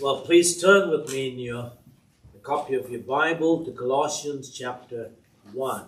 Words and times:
Well, 0.00 0.22
please 0.22 0.58
turn 0.58 0.88
with 0.88 1.12
me 1.12 1.28
in 1.28 1.38
your 1.38 1.72
copy 2.42 2.74
of 2.74 2.90
your 2.90 3.02
Bible 3.02 3.62
to 3.66 3.70
Colossians 3.70 4.50
chapter 4.50 5.10
1. 5.52 5.84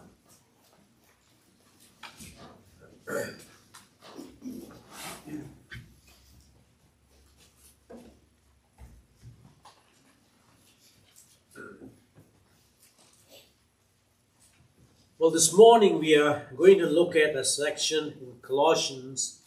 Well, 15.18 15.30
this 15.30 15.54
morning 15.54 16.00
we 16.00 16.16
are 16.16 16.48
going 16.54 16.79
to 16.80 16.86
look 16.86 17.16
at 17.16 17.34
a 17.34 17.44
section 17.46 18.12
in 18.20 18.34
Colossians 18.42 19.40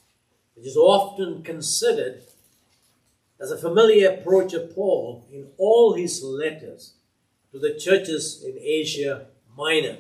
which 0.56 0.66
is 0.66 0.76
often 0.76 1.44
considered 1.44 2.24
as 3.40 3.52
a 3.52 3.58
familiar 3.58 4.10
approach 4.10 4.54
of 4.54 4.74
Paul 4.74 5.28
in 5.32 5.48
all 5.58 5.94
his 5.94 6.24
letters 6.24 6.94
to 7.52 7.60
the 7.60 7.74
churches 7.74 8.44
in 8.44 8.58
Asia 8.60 9.28
Minor. 9.58 9.98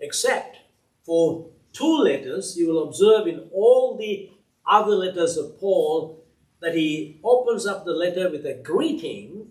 Except 0.00 0.58
for 1.04 1.50
two 1.72 1.96
letters, 1.98 2.56
you 2.56 2.68
will 2.68 2.84
observe 2.84 3.26
in 3.26 3.48
all 3.52 3.96
the 3.96 4.30
other 4.66 4.92
letters 4.92 5.36
of 5.36 5.58
Paul 5.58 6.24
that 6.60 6.74
he 6.74 7.20
opens 7.22 7.66
up 7.66 7.84
the 7.84 7.92
letter 7.92 8.30
with 8.30 8.46
a 8.46 8.54
greeting 8.54 9.48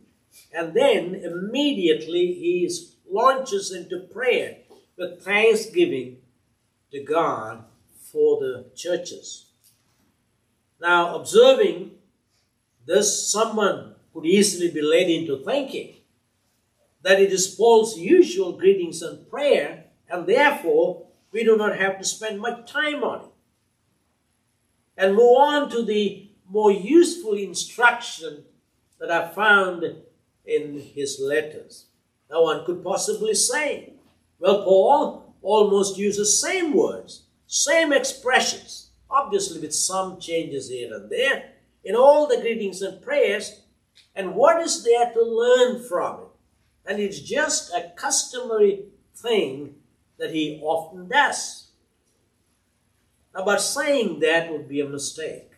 and 0.51 0.73
then 0.73 1.15
immediately 1.15 2.33
he 2.33 2.69
launches 3.09 3.71
into 3.71 4.07
prayer 4.11 4.57
with 4.97 5.21
thanksgiving 5.21 6.17
to 6.91 7.03
God 7.03 7.65
for 8.11 8.39
the 8.39 8.65
churches. 8.75 9.45
Now, 10.79 11.15
observing 11.15 11.91
this, 12.85 13.31
someone 13.31 13.95
could 14.13 14.25
easily 14.25 14.69
be 14.69 14.81
led 14.81 15.09
into 15.09 15.43
thinking 15.43 15.95
that 17.01 17.21
it 17.21 17.31
is 17.31 17.47
Paul's 17.47 17.97
usual 17.97 18.53
greetings 18.53 19.01
and 19.01 19.29
prayer, 19.29 19.85
and 20.09 20.25
therefore 20.25 21.07
we 21.31 21.43
do 21.43 21.57
not 21.57 21.77
have 21.77 21.97
to 21.97 22.05
spend 22.05 22.39
much 22.39 22.71
time 22.71 23.03
on 23.03 23.21
it. 23.21 23.31
And 24.95 25.15
move 25.15 25.37
on 25.37 25.69
to 25.71 25.83
the 25.83 26.29
more 26.47 26.71
useful 26.71 27.33
instruction 27.33 28.45
that 28.99 29.09
are 29.09 29.31
found 29.31 29.83
in 30.45 30.79
his 30.79 31.19
letters. 31.19 31.87
Now, 32.29 32.43
one 32.43 32.65
could 32.65 32.83
possibly 32.83 33.33
say, 33.33 33.93
well, 34.39 34.63
Paul 34.63 35.35
almost 35.41 35.97
uses 35.97 36.17
the 36.17 36.47
same 36.47 36.73
words, 36.73 37.23
same 37.47 37.91
expressions, 37.91 38.91
obviously 39.09 39.59
with 39.59 39.73
some 39.73 40.19
changes 40.19 40.69
here 40.69 40.93
and 40.93 41.09
there, 41.09 41.52
in 41.83 41.95
all 41.95 42.27
the 42.27 42.41
greetings 42.41 42.81
and 42.81 43.01
prayers. 43.01 43.61
And 44.15 44.35
what 44.35 44.61
is 44.61 44.83
there 44.83 45.11
to 45.11 45.21
learn 45.21 45.83
from 45.83 46.21
it? 46.21 46.27
And 46.85 46.99
it's 46.99 47.19
just 47.19 47.73
a 47.73 47.91
customary 47.95 48.85
thing 49.15 49.75
that 50.17 50.31
he 50.31 50.59
often 50.63 51.07
does. 51.07 51.71
Now, 53.33 53.45
but 53.45 53.61
saying 53.61 54.19
that 54.19 54.51
would 54.51 54.67
be 54.67 54.81
a 54.81 54.87
mistake. 54.87 55.51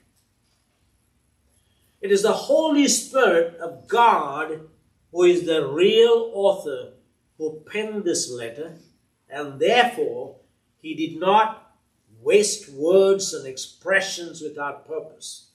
It 2.01 2.11
is 2.11 2.21
the 2.21 2.33
Holy 2.33 2.87
Spirit 2.87 3.57
of 3.57 3.87
God 3.87 4.69
who 5.11 5.23
is 5.23 5.45
the 5.45 5.67
real 5.67 6.31
author 6.33 6.93
who 7.37 7.63
penned 7.71 8.03
this 8.03 8.31
letter, 8.31 8.77
and 9.29 9.59
therefore 9.59 10.37
he 10.81 10.93
did 10.93 11.19
not 11.19 11.75
waste 12.21 12.69
words 12.69 13.33
and 13.33 13.47
expressions 13.47 14.41
without 14.41 14.87
purpose. 14.87 15.51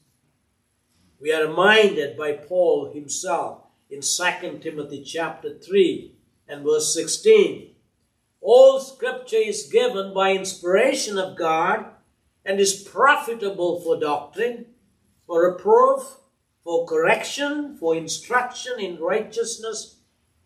We 1.20 1.34
are 1.34 1.46
reminded 1.46 2.16
by 2.16 2.32
Paul 2.32 2.92
himself 2.94 3.64
in 3.90 4.00
2 4.00 4.58
Timothy 4.62 5.02
chapter 5.04 5.58
3 5.58 6.14
and 6.48 6.64
verse 6.64 6.94
16. 6.94 7.72
All 8.40 8.80
scripture 8.80 9.36
is 9.36 9.68
given 9.70 10.14
by 10.14 10.32
inspiration 10.32 11.18
of 11.18 11.36
God 11.36 11.84
and 12.42 12.58
is 12.58 12.82
profitable 12.82 13.82
for 13.82 14.00
doctrine, 14.00 14.64
for 15.26 15.52
reproof, 15.52 16.16
for 16.64 16.86
correction, 16.86 17.76
for 17.76 17.94
instruction 17.94 18.80
in 18.80 18.98
righteousness, 18.98 19.96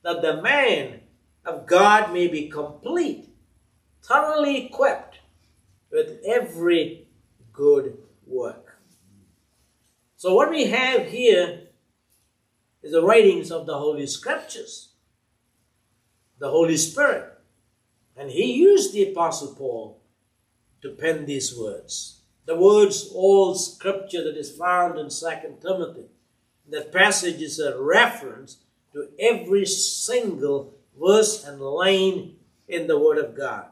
that 0.02 0.22
the 0.22 0.42
man 0.42 1.02
of 1.44 1.66
God 1.66 2.12
may 2.12 2.26
be 2.26 2.48
complete, 2.48 3.28
thoroughly 4.02 4.66
equipped 4.66 5.20
with 5.92 6.20
every 6.26 7.06
good 7.52 7.96
work. 8.26 8.63
So, 10.24 10.34
what 10.34 10.48
we 10.48 10.68
have 10.68 11.08
here 11.08 11.64
is 12.82 12.92
the 12.92 13.02
writings 13.02 13.50
of 13.50 13.66
the 13.66 13.76
Holy 13.76 14.06
Scriptures, 14.06 14.94
the 16.38 16.48
Holy 16.48 16.78
Spirit. 16.78 17.30
And 18.16 18.30
he 18.30 18.54
used 18.54 18.94
the 18.94 19.10
Apostle 19.10 19.54
Paul 19.54 20.00
to 20.80 20.92
pen 20.92 21.26
these 21.26 21.54
words. 21.54 22.22
The 22.46 22.56
words, 22.56 23.10
all 23.14 23.54
scripture 23.54 24.24
that 24.24 24.38
is 24.38 24.50
found 24.50 24.98
in 24.98 25.10
2 25.10 25.58
Timothy. 25.60 26.06
That 26.70 26.90
passage 26.90 27.42
is 27.42 27.60
a 27.60 27.78
reference 27.78 28.62
to 28.94 29.08
every 29.20 29.66
single 29.66 30.72
verse 30.98 31.44
and 31.44 31.60
line 31.60 32.36
in 32.66 32.86
the 32.86 32.98
Word 32.98 33.18
of 33.18 33.36
God. 33.36 33.66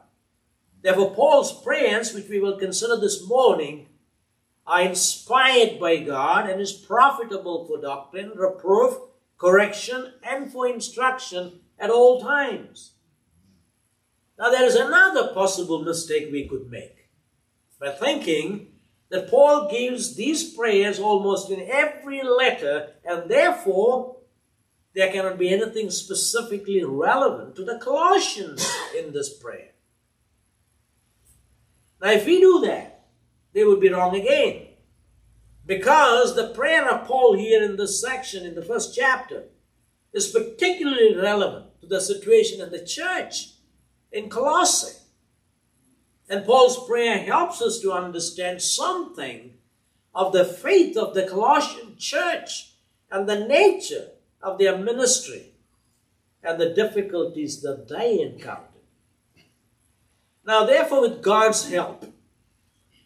Therefore, 0.83 1.15
Paul's 1.15 1.63
prayers, 1.63 2.13
which 2.13 2.29
we 2.29 2.39
will 2.39 2.59
consider 2.59 2.95
this 2.97 3.27
morning, 3.27 3.87
are 4.65 4.81
inspired 4.81 5.79
by 5.79 5.97
God 5.97 6.49
and 6.49 6.61
is 6.61 6.71
profitable 6.71 7.65
for 7.65 7.81
doctrine, 7.81 8.31
reproof, 8.35 8.97
correction, 9.37 10.13
and 10.23 10.51
for 10.51 10.67
instruction 10.67 11.59
at 11.77 11.89
all 11.89 12.21
times. 12.21 12.93
Now, 14.39 14.49
there 14.49 14.65
is 14.65 14.75
another 14.75 15.33
possible 15.33 15.83
mistake 15.83 16.29
we 16.31 16.47
could 16.47 16.69
make 16.69 17.09
by 17.79 17.91
thinking 17.91 18.67
that 19.09 19.29
Paul 19.29 19.69
gives 19.69 20.15
these 20.15 20.53
prayers 20.53 20.99
almost 20.99 21.51
in 21.51 21.67
every 21.69 22.23
letter, 22.23 22.93
and 23.05 23.29
therefore 23.29 24.17
there 24.95 25.11
cannot 25.11 25.37
be 25.37 25.53
anything 25.53 25.89
specifically 25.89 26.83
relevant 26.83 27.55
to 27.55 27.65
the 27.65 27.77
Colossians 27.77 28.67
in 28.97 29.11
this 29.11 29.33
prayer. 29.33 29.71
Now, 32.01 32.11
if 32.11 32.25
we 32.25 32.39
do 32.39 32.61
that, 32.65 32.92
they 33.53 33.63
would 33.63 33.79
be 33.79 33.89
wrong 33.89 34.15
again. 34.15 34.67
Because 35.65 36.35
the 36.35 36.49
prayer 36.49 36.89
of 36.89 37.07
Paul 37.07 37.37
here 37.37 37.63
in 37.63 37.77
this 37.77 38.01
section, 38.01 38.45
in 38.45 38.55
the 38.55 38.65
first 38.65 38.93
chapter, 38.95 39.43
is 40.11 40.27
particularly 40.27 41.15
relevant 41.15 41.65
to 41.81 41.87
the 41.87 42.01
situation 42.01 42.61
in 42.61 42.69
the 42.69 42.85
church 42.85 43.51
in 44.11 44.29
Colossae. 44.29 44.99
And 46.29 46.45
Paul's 46.45 46.87
prayer 46.87 47.19
helps 47.19 47.61
us 47.61 47.79
to 47.79 47.91
understand 47.91 48.61
something 48.61 49.53
of 50.13 50.33
the 50.33 50.45
faith 50.45 50.95
of 50.97 51.13
the 51.13 51.23
Colossian 51.23 51.95
church 51.97 52.73
and 53.11 53.27
the 53.27 53.45
nature 53.45 54.09
of 54.41 54.57
their 54.57 54.77
ministry 54.77 55.53
and 56.43 56.59
the 56.59 56.73
difficulties 56.73 57.61
that 57.61 57.87
they 57.87 58.19
encountered. 58.19 58.67
Now, 60.45 60.65
therefore, 60.65 61.01
with 61.01 61.21
God's 61.21 61.69
help, 61.69 62.12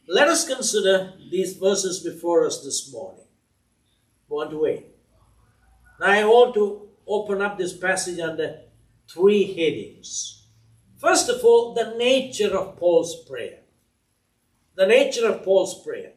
let 0.07 0.27
us 0.27 0.47
consider 0.47 1.13
these 1.29 1.57
verses 1.57 1.99
before 1.99 2.45
us 2.45 2.63
this 2.63 2.91
morning. 2.91 3.25
One 4.27 4.49
to 4.49 4.65
eight. 4.65 4.85
Now, 5.99 6.07
I 6.07 6.23
want 6.25 6.53
to 6.55 6.87
open 7.07 7.41
up 7.41 7.57
this 7.57 7.75
passage 7.75 8.19
under 8.19 8.61
three 9.09 9.53
headings. 9.53 10.45
First 10.97 11.29
of 11.29 11.43
all, 11.43 11.73
the 11.73 11.95
nature 11.97 12.57
of 12.57 12.77
Paul's 12.77 13.23
prayer. 13.25 13.59
The 14.75 14.85
nature 14.85 15.27
of 15.27 15.43
Paul's 15.43 15.83
prayer. 15.83 16.13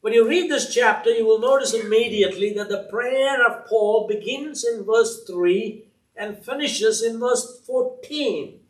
When 0.00 0.12
you 0.12 0.28
read 0.28 0.50
this 0.50 0.72
chapter, 0.74 1.10
you 1.10 1.26
will 1.26 1.38
notice 1.38 1.74
immediately 1.74 2.52
that 2.54 2.68
the 2.68 2.88
prayer 2.90 3.44
of 3.46 3.66
Paul 3.66 4.08
begins 4.08 4.64
in 4.64 4.84
verse 4.84 5.24
3 5.24 5.86
and 6.16 6.44
finishes 6.44 7.02
in 7.02 7.20
verse 7.20 7.60
14. 7.66 8.60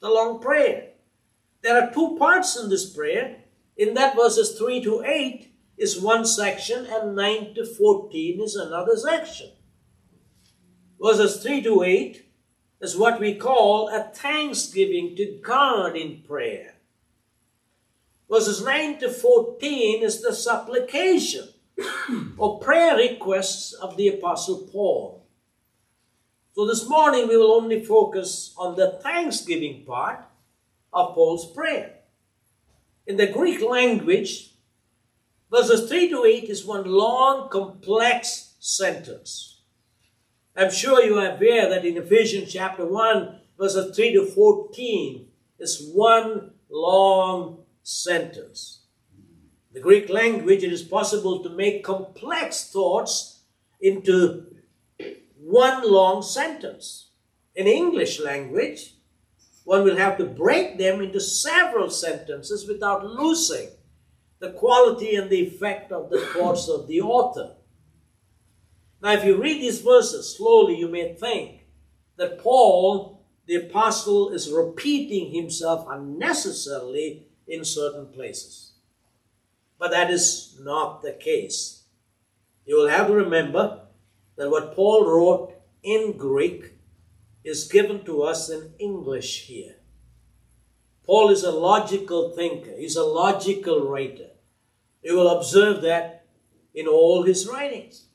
The 0.00 0.08
long 0.08 0.40
prayer. 0.40 0.88
There 1.62 1.80
are 1.80 1.92
two 1.92 2.16
parts 2.18 2.56
in 2.56 2.68
this 2.68 2.88
prayer. 2.88 3.44
In 3.76 3.94
that 3.94 4.16
verses 4.16 4.58
3 4.58 4.82
to 4.84 5.02
8 5.04 5.52
is 5.76 6.00
one 6.00 6.24
section 6.24 6.86
and 6.86 7.14
9 7.14 7.54
to 7.54 7.66
14 7.66 8.40
is 8.40 8.56
another 8.56 8.96
section. 8.96 9.50
Verses 11.00 11.42
3 11.42 11.62
to 11.62 11.82
8 11.82 12.24
is 12.80 12.96
what 12.96 13.20
we 13.20 13.34
call 13.34 13.88
a 13.88 14.04
thanksgiving 14.14 15.14
to 15.16 15.38
God 15.42 15.96
in 15.96 16.22
prayer. 16.26 16.74
Verses 18.30 18.64
9 18.64 18.98
to 19.00 19.10
14 19.10 20.02
is 20.02 20.22
the 20.22 20.34
supplication 20.34 21.48
or 22.38 22.58
prayer 22.58 22.96
requests 22.96 23.74
of 23.74 23.96
the 23.96 24.08
Apostle 24.08 24.68
Paul. 24.72 25.26
So 26.54 26.66
this 26.66 26.88
morning 26.88 27.28
we 27.28 27.36
will 27.36 27.52
only 27.52 27.84
focus 27.84 28.54
on 28.56 28.76
the 28.76 28.98
thanksgiving 29.02 29.84
part 29.84 30.24
of 30.92 31.14
Paul's 31.14 31.52
prayer. 31.52 31.95
In 33.06 33.16
the 33.16 33.28
Greek 33.28 33.62
language, 33.62 34.50
verses 35.48 35.88
3 35.88 36.08
to 36.10 36.24
8 36.24 36.44
is 36.44 36.66
one 36.66 36.84
long, 36.86 37.48
complex 37.48 38.54
sentence. 38.58 39.60
I'm 40.56 40.72
sure 40.72 41.04
you 41.04 41.16
are 41.18 41.36
aware 41.36 41.68
that 41.68 41.84
in 41.84 41.96
Ephesians 41.96 42.52
chapter 42.52 42.84
1, 42.84 43.40
verses 43.56 43.94
3 43.94 44.14
to 44.14 44.26
14, 44.26 45.28
is 45.60 45.88
one 45.94 46.50
long 46.68 47.58
sentence. 47.84 48.80
The 49.72 49.80
Greek 49.80 50.08
language, 50.08 50.64
it 50.64 50.72
is 50.72 50.82
possible 50.82 51.44
to 51.44 51.50
make 51.50 51.84
complex 51.84 52.70
thoughts 52.72 53.42
into 53.80 54.46
one 55.38 55.88
long 55.88 56.22
sentence. 56.22 57.10
In 57.54 57.68
English 57.68 58.18
language, 58.18 58.95
one 59.66 59.82
will 59.82 59.96
have 59.96 60.16
to 60.16 60.24
break 60.24 60.78
them 60.78 61.00
into 61.00 61.18
several 61.18 61.90
sentences 61.90 62.68
without 62.68 63.04
losing 63.04 63.68
the 64.38 64.52
quality 64.52 65.16
and 65.16 65.28
the 65.28 65.44
effect 65.44 65.90
of 65.90 66.08
the 66.08 66.20
thoughts 66.20 66.68
of 66.68 66.86
the 66.86 67.00
author. 67.00 67.56
Now, 69.02 69.14
if 69.14 69.24
you 69.24 69.42
read 69.42 69.60
these 69.60 69.80
verses 69.80 70.36
slowly, 70.36 70.78
you 70.78 70.86
may 70.86 71.14
think 71.14 71.66
that 72.16 72.38
Paul, 72.38 73.26
the 73.46 73.56
apostle, 73.56 74.30
is 74.30 74.52
repeating 74.52 75.34
himself 75.34 75.84
unnecessarily 75.90 77.26
in 77.48 77.64
certain 77.64 78.06
places. 78.06 78.74
But 79.80 79.90
that 79.90 80.12
is 80.12 80.60
not 80.60 81.02
the 81.02 81.12
case. 81.12 81.82
You 82.64 82.76
will 82.76 82.88
have 82.88 83.08
to 83.08 83.14
remember 83.14 83.80
that 84.36 84.48
what 84.48 84.76
Paul 84.76 85.04
wrote 85.06 85.54
in 85.82 86.16
Greek 86.16 86.75
is 87.46 87.68
given 87.68 88.04
to 88.04 88.22
us 88.22 88.50
in 88.50 88.72
English 88.78 89.46
here. 89.46 89.76
Paul 91.04 91.30
is 91.30 91.44
a 91.44 91.52
logical 91.52 92.30
thinker, 92.30 92.72
he's 92.76 92.96
a 92.96 93.04
logical 93.04 93.88
writer. 93.88 94.30
You 95.02 95.16
will 95.16 95.28
observe 95.28 95.82
that 95.82 96.26
in 96.74 96.88
all 96.88 97.22
his 97.22 97.46
writings. 97.48 98.06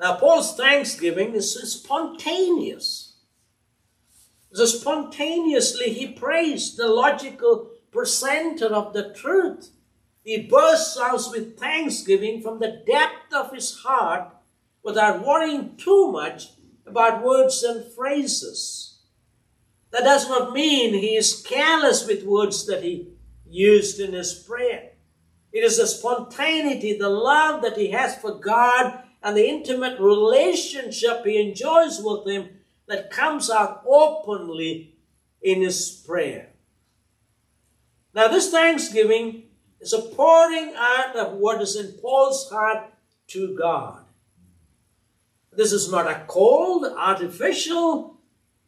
Now, 0.00 0.16
Paul's 0.16 0.56
thanksgiving 0.56 1.34
is 1.34 1.54
spontaneous. 1.72 3.14
So 4.52 4.66
spontaneously 4.66 5.92
he 5.92 6.08
prays 6.08 6.76
the 6.76 6.88
logical 6.88 7.70
presenter 7.92 8.66
of 8.66 8.92
the 8.92 9.14
truth. 9.14 9.70
He 10.24 10.42
bursts 10.42 10.98
out 10.98 11.30
with 11.30 11.58
thanksgiving 11.58 12.42
from 12.42 12.58
the 12.58 12.82
depth 12.86 13.32
of 13.32 13.52
his 13.52 13.76
heart 13.76 14.34
without 14.82 15.24
worrying 15.24 15.76
too 15.76 16.10
much 16.10 16.55
about 16.86 17.24
words 17.24 17.62
and 17.62 17.92
phrases. 17.92 18.98
That 19.90 20.04
does 20.04 20.28
not 20.28 20.52
mean 20.52 20.94
he 20.94 21.16
is 21.16 21.42
careless 21.46 22.06
with 22.06 22.24
words 22.24 22.66
that 22.66 22.82
he 22.82 23.08
used 23.48 24.00
in 24.00 24.12
his 24.12 24.34
prayer. 24.34 24.92
It 25.52 25.60
is 25.60 25.78
the 25.78 25.86
spontaneity, 25.86 26.98
the 26.98 27.08
love 27.08 27.62
that 27.62 27.76
he 27.76 27.90
has 27.90 28.16
for 28.16 28.32
God, 28.32 29.02
and 29.22 29.36
the 29.36 29.48
intimate 29.48 29.98
relationship 29.98 31.24
he 31.24 31.40
enjoys 31.40 32.00
with 32.02 32.26
him 32.26 32.48
that 32.88 33.10
comes 33.10 33.50
out 33.50 33.82
openly 33.86 34.96
in 35.42 35.62
his 35.62 35.90
prayer. 36.06 36.50
Now, 38.14 38.28
this 38.28 38.50
thanksgiving 38.50 39.44
is 39.80 39.92
a 39.92 40.02
pouring 40.02 40.74
out 40.76 41.16
of 41.16 41.34
what 41.34 41.60
is 41.60 41.76
in 41.76 41.92
Paul's 42.00 42.48
heart 42.50 42.92
to 43.28 43.56
God. 43.56 44.05
This 45.56 45.72
is 45.72 45.90
not 45.90 46.06
a 46.06 46.24
cold, 46.26 46.84
artificial, 46.84 48.18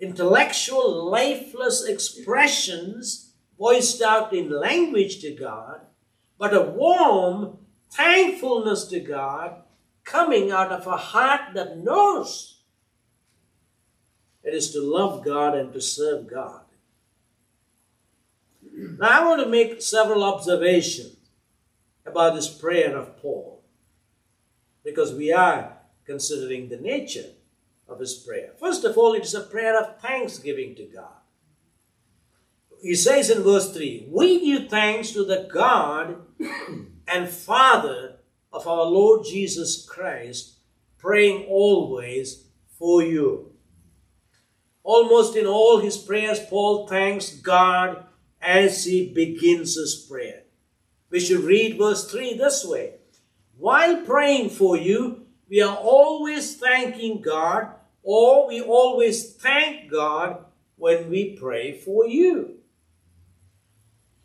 intellectual, 0.01 1.11
lifeless 1.11 1.85
expressions 1.85 3.33
voiced 3.59 4.01
out 4.01 4.33
in 4.33 4.49
language 4.51 5.21
to 5.21 5.35
God, 5.35 5.81
but 6.39 6.55
a 6.55 6.63
warm 6.63 7.59
thankfulness 7.91 8.87
to 8.87 9.01
God 9.01 9.63
coming 10.05 10.51
out 10.51 10.73
of 10.73 10.87
a 10.87 10.97
heart 10.97 11.53
that 11.55 11.79
knows 11.79 12.63
it 14.43 14.55
is 14.55 14.71
to 14.73 14.81
love 14.81 15.25
God 15.25 15.55
and 15.55 15.73
to 15.75 15.81
serve 15.81 16.31
God. 16.31 16.63
Now, 18.73 19.23
I 19.23 19.27
want 19.27 19.43
to 19.43 19.49
make 19.49 19.83
several 19.83 20.25
observations 20.25 21.17
about 22.07 22.35
this 22.35 22.49
prayer 22.49 22.97
of 22.97 23.19
Paul 23.19 23.63
because 24.85 25.13
we 25.13 25.33
are 25.33 25.78
considering 26.09 26.69
the 26.69 26.79
nature 26.79 27.35
of 27.87 28.01
his 28.01 28.15
prayer. 28.15 28.53
First 28.59 28.85
of 28.85 28.97
all, 28.97 29.13
it 29.13 29.25
is 29.25 29.35
a 29.35 29.43
prayer 29.43 29.79
of 29.79 30.01
thanksgiving 30.01 30.75
to 30.77 30.85
God. 30.85 31.19
He 32.83 32.95
says 32.95 33.29
in 33.31 33.43
verse 33.43 33.73
3 33.73 34.09
We 34.11 34.45
give 34.45 34.71
thanks 34.71 35.13
to 35.13 35.25
the 35.25 35.49
God 35.53 36.17
and 37.09 37.29
Father 37.29 38.17
of 38.53 38.67
our 38.67 38.85
Lord 38.85 39.27
Jesus 39.27 39.85
Christ, 39.85 40.55
praying 40.97 41.47
always 41.49 42.47
for 42.79 43.03
you. 43.03 43.53
Almost 44.83 45.37
in 45.37 45.47
all 45.47 45.79
his 45.79 45.99
prayers, 45.99 46.41
Paul 46.49 46.89
thanks 46.89 47.35
God 47.35 48.07
as 48.41 48.85
he 48.85 49.13
begins 49.13 49.75
his 49.75 50.07
prayer. 50.09 50.45
We 51.11 51.21
should 51.21 51.41
read 51.41 51.77
verse 51.79 52.11
3 52.11 52.39
this 52.39 52.65
way 52.65 52.95
While 53.59 54.03
praying 54.03 54.51
for 54.51 54.77
you, 54.77 55.28
we 55.49 55.63
are 55.63 55.77
always 55.77 56.57
thanking 56.57 57.23
God, 57.23 57.69
or 58.03 58.49
we 58.49 58.61
always 58.61 59.35
thank 59.35 59.91
God 59.91 60.45
when 60.77 61.11
we 61.11 61.37
pray 61.37 61.73
for 61.73 62.07
you. 62.07 62.57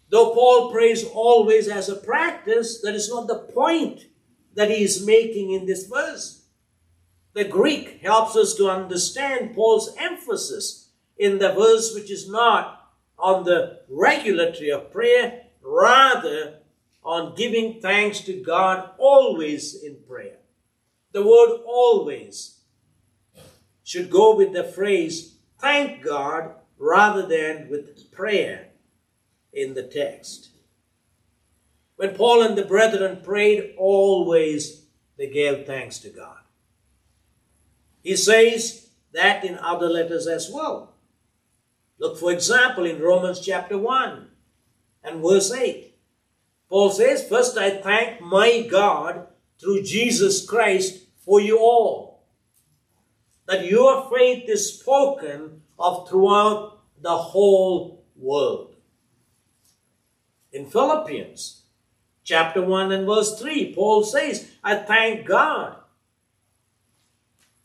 Though 0.10 0.34
Paul 0.34 0.72
prays 0.72 1.04
always 1.06 1.68
as 1.68 1.90
a 1.90 1.96
practice, 1.96 2.82
that 2.82 2.94
is 2.94 3.10
not 3.10 3.28
the 3.28 3.40
point 3.40 4.06
that 4.54 4.70
he 4.70 4.84
is 4.84 5.06
making 5.06 5.52
in 5.52 5.66
this 5.66 5.88
verse. 5.88 6.44
The 7.34 7.46
Greek 7.46 8.02
helps 8.04 8.36
us 8.36 8.54
to 8.56 8.70
understand 8.70 9.56
Paul's 9.56 9.96
emphasis 9.98 10.90
in 11.18 11.40
the 11.40 11.54
verse, 11.54 11.96
which 11.96 12.12
is 12.12 12.30
not 12.30 12.92
on 13.18 13.44
the 13.44 13.80
regulatory 13.90 14.70
of 14.70 14.92
prayer, 14.92 15.46
rather 15.64 16.60
on 17.04 17.36
giving 17.36 17.82
thanks 17.82 18.22
to 18.22 18.34
God 18.34 18.92
always 19.00 19.84
in 19.84 19.96
prayer. 20.08 20.38
The 21.14 21.22
word 21.22 21.62
always 21.66 22.60
should 23.84 24.10
go 24.10 24.36
with 24.36 24.52
the 24.52 24.64
phrase 24.64 25.36
thank 25.60 26.04
God 26.04 26.56
rather 26.78 27.26
than 27.26 27.70
with 27.70 28.12
prayer 28.12 28.70
in 29.54 29.76
the 29.76 29.84
text. 29.84 30.50
When 31.96 32.16
Paul 32.16 32.42
and 32.42 32.58
the 32.58 32.66
brethren 32.66 33.22
prayed, 33.24 33.76
always 33.78 34.86
they 35.18 35.30
gave 35.30 35.66
thanks 35.66 36.00
to 36.00 36.10
God. 36.10 36.40
He 38.02 38.16
says 38.16 38.90
that 39.14 39.46
in 39.46 39.58
other 39.60 39.88
letters 39.88 40.28
as 40.28 40.50
well. 40.52 40.96
Look, 42.00 42.18
for 42.18 42.32
example, 42.32 42.86
in 42.86 43.00
Romans 43.00 43.40
chapter 43.40 43.78
1 43.78 44.28
and 45.04 45.22
verse 45.22 45.52
8. 45.52 45.96
Paul 46.70 46.90
says, 46.90 47.28
First 47.28 47.58
I 47.58 47.70
thank 47.82 48.20
my 48.20 48.68
God 48.70 49.28
through 49.60 49.84
Jesus 49.84 50.46
Christ 50.46 51.03
for 51.26 51.42
you 51.42 51.60
all. 51.60 52.26
That 53.48 53.66
your 53.66 54.10
faith 54.10 54.48
is 54.48 54.80
spoken 54.80 55.62
of 55.78 56.10
throughout 56.10 56.80
the 57.02 57.16
whole 57.16 58.06
world. 58.16 58.76
In 60.52 60.70
Philippians 60.70 61.64
chapter 62.24 62.62
1 62.62 62.92
and 62.92 63.06
verse 63.06 63.40
3, 63.40 63.74
Paul 63.74 64.04
says, 64.04 64.50
I 64.64 64.76
thank 64.76 65.26
God 65.26 65.78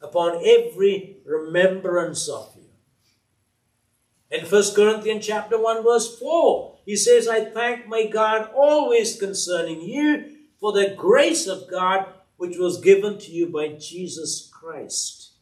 upon 0.00 0.36
every 0.44 1.18
remembrance 1.24 2.28
of 2.28 2.52
you. 2.56 2.64
In 4.30 4.44
1 4.44 4.74
Corinthians 4.74 5.26
chapter 5.26 5.60
1 5.60 5.82
verse 5.82 6.18
4, 6.18 6.78
he 6.84 6.96
says, 6.96 7.28
I 7.28 7.44
thank 7.44 7.86
my 7.86 8.06
God 8.06 8.50
always 8.54 9.18
concerning 9.18 9.82
you 9.82 10.36
for 10.60 10.72
the 10.72 10.94
grace 10.96 11.46
of 11.46 11.70
God 11.70 12.06
which 12.38 12.56
was 12.56 12.80
given 12.80 13.18
to 13.18 13.30
you 13.30 13.48
by 13.48 13.68
Jesus 13.68 14.48
Christ. 14.50 15.32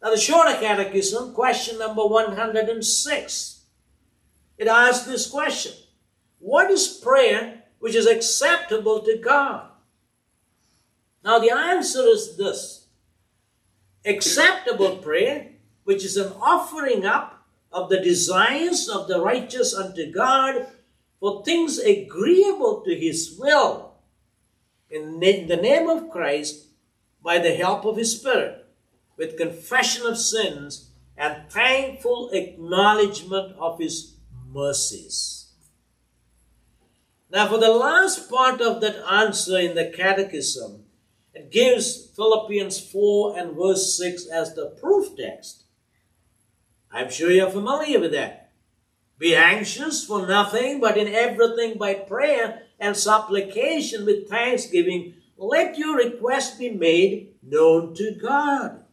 Now, 0.00 0.10
the 0.10 0.16
Shorter 0.16 0.54
Catechism, 0.60 1.34
question 1.34 1.78
number 1.78 2.06
106, 2.06 3.64
it 4.58 4.68
asks 4.68 5.04
this 5.06 5.28
question 5.28 5.72
What 6.38 6.70
is 6.70 6.86
prayer 6.86 7.64
which 7.80 7.96
is 7.96 8.06
acceptable 8.06 9.02
to 9.02 9.18
God? 9.18 9.68
Now, 11.24 11.40
the 11.40 11.50
answer 11.50 12.02
is 12.02 12.36
this 12.36 12.86
acceptable 14.04 14.98
prayer, 14.98 15.50
which 15.82 16.04
is 16.04 16.16
an 16.16 16.32
offering 16.40 17.04
up 17.04 17.44
of 17.72 17.88
the 17.88 18.00
desires 18.00 18.88
of 18.88 19.08
the 19.08 19.20
righteous 19.20 19.74
unto 19.74 20.12
God 20.12 20.68
for 21.18 21.44
things 21.44 21.80
agreeable 21.80 22.82
to 22.82 22.94
His 22.94 23.36
will 23.36 23.85
in 24.96 25.48
the 25.48 25.56
name 25.56 25.88
of 25.88 26.10
Christ 26.10 26.66
by 27.22 27.38
the 27.38 27.54
help 27.54 27.84
of 27.84 27.96
His 27.96 28.18
Spirit 28.18 28.66
with 29.16 29.38
confession 29.38 30.06
of 30.06 30.18
sins 30.18 30.90
and 31.16 31.50
thankful 31.50 32.30
acknowledgement 32.32 33.56
of 33.58 33.78
His 33.78 34.14
mercies. 34.52 35.52
Now, 37.30 37.48
for 37.48 37.58
the 37.58 37.70
last 37.70 38.30
part 38.30 38.60
of 38.60 38.80
that 38.80 38.96
answer 39.10 39.58
in 39.58 39.74
the 39.74 39.92
Catechism, 39.96 40.84
it 41.34 41.50
gives 41.50 42.06
Philippians 42.14 42.80
4 42.80 43.38
and 43.38 43.56
verse 43.56 43.96
6 43.98 44.26
as 44.26 44.54
the 44.54 44.76
proof 44.80 45.16
text. 45.16 45.64
I'm 46.90 47.10
sure 47.10 47.30
you're 47.30 47.50
familiar 47.50 48.00
with 48.00 48.12
that. 48.12 48.52
Be 49.18 49.34
anxious 49.34 50.04
for 50.04 50.26
nothing, 50.26 50.80
but 50.80 50.96
in 50.96 51.08
everything 51.08 51.78
by 51.78 51.94
prayer 51.94 52.62
and 52.78 52.96
supplication 52.96 54.04
with 54.04 54.28
thanksgiving, 54.28 55.14
let 55.36 55.78
your 55.78 55.96
request 55.96 56.58
be 56.58 56.70
made 56.70 57.34
known 57.42 57.94
to 57.94 58.12
God. 58.20 58.84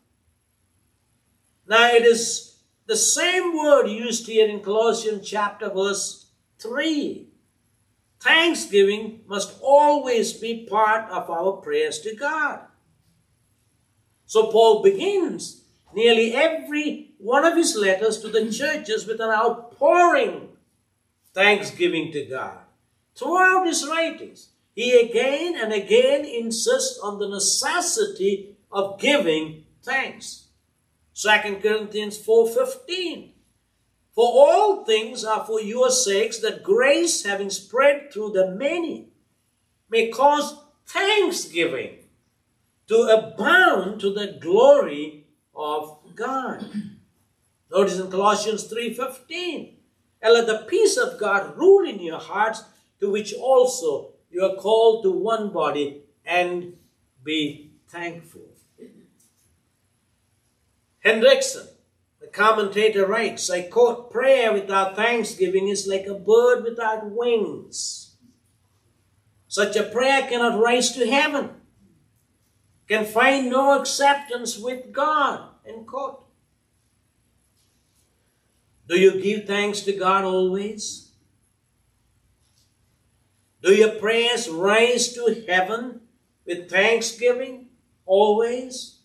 Now 1.67 1.89
it 1.89 2.03
is 2.03 2.57
the 2.85 2.97
same 2.97 3.57
word 3.57 3.87
used 3.87 4.27
here 4.27 4.47
in 4.47 4.59
Colossians 4.59 5.27
chapter 5.27 5.69
verse 5.69 6.31
3. 6.59 7.29
Thanksgiving 8.19 9.21
must 9.27 9.59
always 9.61 10.33
be 10.33 10.65
part 10.69 11.09
of 11.09 11.29
our 11.29 11.53
prayers 11.53 11.99
to 11.99 12.15
God. 12.15 12.61
So 14.25 14.51
Paul 14.51 14.81
begins 14.81 15.63
nearly 15.93 16.33
every 16.33 17.11
one 17.17 17.45
of 17.45 17.55
his 17.55 17.75
letters 17.75 18.19
to 18.21 18.27
the 18.29 18.51
churches 18.51 19.05
with 19.05 19.19
an 19.19 19.29
outpouring 19.29 20.49
thanksgiving 21.33 22.11
to 22.11 22.25
God. 22.25 22.62
Throughout 23.15 23.67
his 23.67 23.87
writings, 23.87 24.49
he 24.73 24.99
again 24.99 25.55
and 25.55 25.71
again 25.71 26.25
insists 26.25 26.99
on 26.99 27.19
the 27.19 27.27
necessity 27.27 28.57
of 28.71 28.99
giving 28.99 29.65
thanks. 29.83 30.47
2 31.15 31.29
Corinthians 31.61 32.17
4.15 32.17 33.31
For 34.15 34.25
all 34.25 34.83
things 34.83 35.23
are 35.23 35.45
for 35.45 35.61
your 35.61 35.91
sakes, 35.91 36.39
that 36.39 36.63
grace 36.63 37.23
having 37.23 37.51
spread 37.51 38.11
through 38.11 38.31
the 38.31 38.47
many 38.47 39.09
may 39.89 40.09
cause 40.09 40.55
thanksgiving 40.87 41.99
to 42.87 42.95
abound 42.95 44.01
to 44.01 44.11
the 44.11 44.37
glory 44.41 45.27
of 45.55 45.99
God. 46.15 46.65
Notice 47.71 47.99
in 47.99 48.09
Colossians 48.09 48.71
3.15 48.71 49.73
And 50.21 50.33
let 50.33 50.47
the 50.47 50.65
peace 50.67 50.97
of 50.97 51.19
God 51.19 51.57
rule 51.57 51.87
in 51.87 51.99
your 51.99 52.19
hearts, 52.19 52.63
to 53.03 53.09
which 53.09 53.33
also 53.33 54.13
you 54.31 54.41
are 54.45 54.55
called 54.55 55.03
to 55.03 55.11
one 55.11 55.51
body, 55.51 56.03
and 56.25 56.77
be 57.21 57.69
thankful. 57.89 58.47
Hendriksen, 61.03 61.67
the 62.21 62.27
commentator, 62.27 63.05
writes, 63.05 63.49
I 63.49 63.63
quote, 63.63 64.09
prayer 64.09 64.53
without 64.53 64.95
thanksgiving 64.95 65.67
is 65.67 65.85
like 65.85 66.05
a 66.05 66.13
bird 66.13 66.63
without 66.63 67.11
wings. 67.11 68.15
Such 69.49 69.75
a 69.75 69.83
prayer 69.83 70.21
cannot 70.21 70.61
rise 70.61 70.93
to 70.93 71.05
heaven, 71.05 71.49
can 72.87 73.03
find 73.03 73.49
no 73.49 73.77
acceptance 73.77 74.57
with 74.57 74.93
God. 74.93 75.49
End 75.67 75.85
quote. 75.85 76.23
Do 78.87 78.97
you 78.97 79.21
give 79.21 79.45
thanks 79.45 79.81
to 79.81 79.91
God 79.91 80.23
always? 80.23 81.02
Do 83.63 83.73
your 83.73 83.91
prayers 83.91 84.49
rise 84.49 85.13
to 85.13 85.45
heaven 85.47 86.01
with 86.45 86.69
thanksgiving 86.69 87.69
always? 88.05 88.99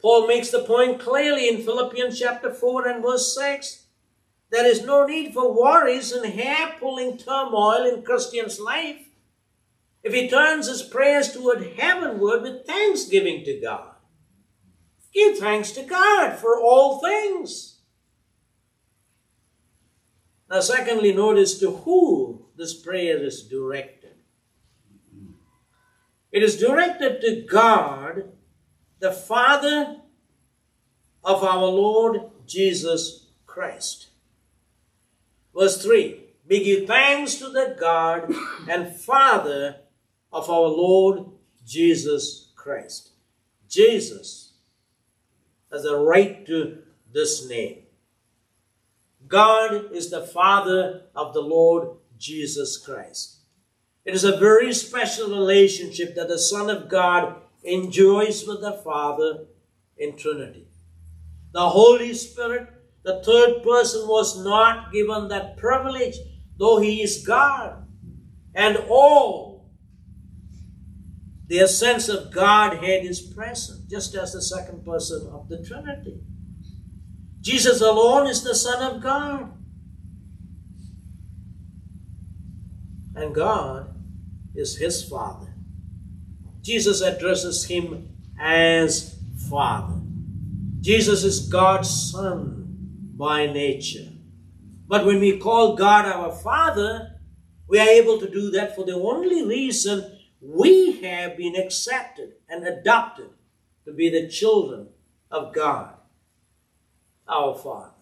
Paul 0.00 0.26
makes 0.26 0.50
the 0.50 0.64
point 0.64 0.98
clearly 0.98 1.48
in 1.48 1.62
Philippians 1.62 2.18
chapter 2.18 2.52
4 2.52 2.88
and 2.88 3.02
verse 3.02 3.32
6. 3.36 3.86
There 4.50 4.66
is 4.66 4.84
no 4.84 5.06
need 5.06 5.32
for 5.32 5.56
worries 5.56 6.10
and 6.10 6.26
hair 6.26 6.74
pulling 6.80 7.16
turmoil 7.16 7.86
in 7.86 8.02
Christian's 8.02 8.58
life 8.58 9.08
if 10.02 10.12
he 10.12 10.28
turns 10.28 10.66
his 10.66 10.82
prayers 10.82 11.32
toward 11.32 11.74
heavenward 11.78 12.42
with 12.42 12.66
thanksgiving 12.66 13.44
to 13.44 13.60
God. 13.60 13.94
Give 15.14 15.38
thanks 15.38 15.70
to 15.72 15.84
God 15.84 16.38
for 16.38 16.60
all 16.60 17.00
things. 17.00 17.78
Now, 20.50 20.60
secondly, 20.60 21.12
notice 21.12 21.60
to 21.60 21.70
who 21.70 22.41
this 22.62 22.74
prayer 22.74 23.18
is 23.18 23.42
directed. 23.42 24.14
It 26.30 26.44
is 26.44 26.60
directed 26.60 27.20
to 27.20 27.44
God 27.50 28.28
the 29.00 29.10
Father 29.10 29.96
of 31.24 31.42
our 31.42 31.66
Lord 31.66 32.30
Jesus 32.46 33.26
Christ. 33.46 34.10
Verse 35.52 35.82
3 35.82 36.20
We 36.48 36.62
give 36.62 36.86
thanks 36.86 37.34
to 37.36 37.48
the 37.48 37.76
God 37.80 38.32
and 38.70 38.94
Father 38.94 39.78
of 40.32 40.48
our 40.48 40.68
Lord 40.68 41.32
Jesus 41.66 42.52
Christ. 42.54 43.10
Jesus 43.68 44.52
has 45.72 45.84
a 45.84 45.96
right 45.96 46.46
to 46.46 46.78
this 47.12 47.48
name. 47.48 47.78
God 49.26 49.90
is 49.92 50.10
the 50.10 50.24
Father 50.24 51.06
of 51.16 51.34
the 51.34 51.40
Lord 51.40 51.96
Jesus 52.22 52.78
Christ. 52.78 53.40
It 54.04 54.14
is 54.14 54.24
a 54.24 54.36
very 54.36 54.72
special 54.72 55.28
relationship 55.28 56.14
that 56.14 56.28
the 56.28 56.38
Son 56.38 56.70
of 56.70 56.88
God 56.88 57.42
enjoys 57.64 58.46
with 58.46 58.60
the 58.60 58.80
Father 58.84 59.46
in 59.96 60.16
Trinity. 60.16 60.68
The 61.52 61.68
Holy 61.68 62.14
Spirit, 62.14 62.68
the 63.02 63.22
third 63.24 63.62
person, 63.62 64.08
was 64.08 64.42
not 64.42 64.92
given 64.92 65.28
that 65.28 65.56
privilege, 65.56 66.16
though 66.58 66.80
he 66.80 67.02
is 67.02 67.26
God. 67.26 67.86
And 68.54 68.76
all 68.88 69.70
their 71.48 71.66
sense 71.66 72.08
of 72.08 72.32
Godhead 72.32 73.04
is 73.04 73.20
present, 73.20 73.90
just 73.90 74.14
as 74.14 74.32
the 74.32 74.42
second 74.42 74.84
person 74.84 75.28
of 75.32 75.48
the 75.48 75.62
Trinity. 75.62 76.20
Jesus 77.40 77.80
alone 77.80 78.28
is 78.28 78.42
the 78.42 78.54
Son 78.54 78.80
of 78.82 79.02
God. 79.02 79.52
And 83.14 83.34
God 83.34 83.94
is 84.54 84.76
his 84.76 85.02
Father. 85.02 85.52
Jesus 86.62 87.00
addresses 87.00 87.64
him 87.64 88.08
as 88.40 89.18
Father. 89.50 90.00
Jesus 90.80 91.24
is 91.24 91.48
God's 91.48 92.10
Son 92.10 92.62
by 93.16 93.46
nature. 93.46 94.08
But 94.88 95.06
when 95.06 95.20
we 95.20 95.38
call 95.38 95.76
God 95.76 96.06
our 96.06 96.32
Father, 96.32 97.20
we 97.68 97.78
are 97.78 97.88
able 97.88 98.18
to 98.18 98.28
do 98.28 98.50
that 98.50 98.74
for 98.74 98.84
the 98.84 98.94
only 98.94 99.46
reason 99.46 100.18
we 100.40 101.00
have 101.02 101.36
been 101.36 101.56
accepted 101.56 102.32
and 102.48 102.66
adopted 102.66 103.30
to 103.84 103.92
be 103.92 104.08
the 104.10 104.28
children 104.28 104.88
of 105.30 105.54
God, 105.54 105.94
our 107.28 107.56
Father. 107.56 107.94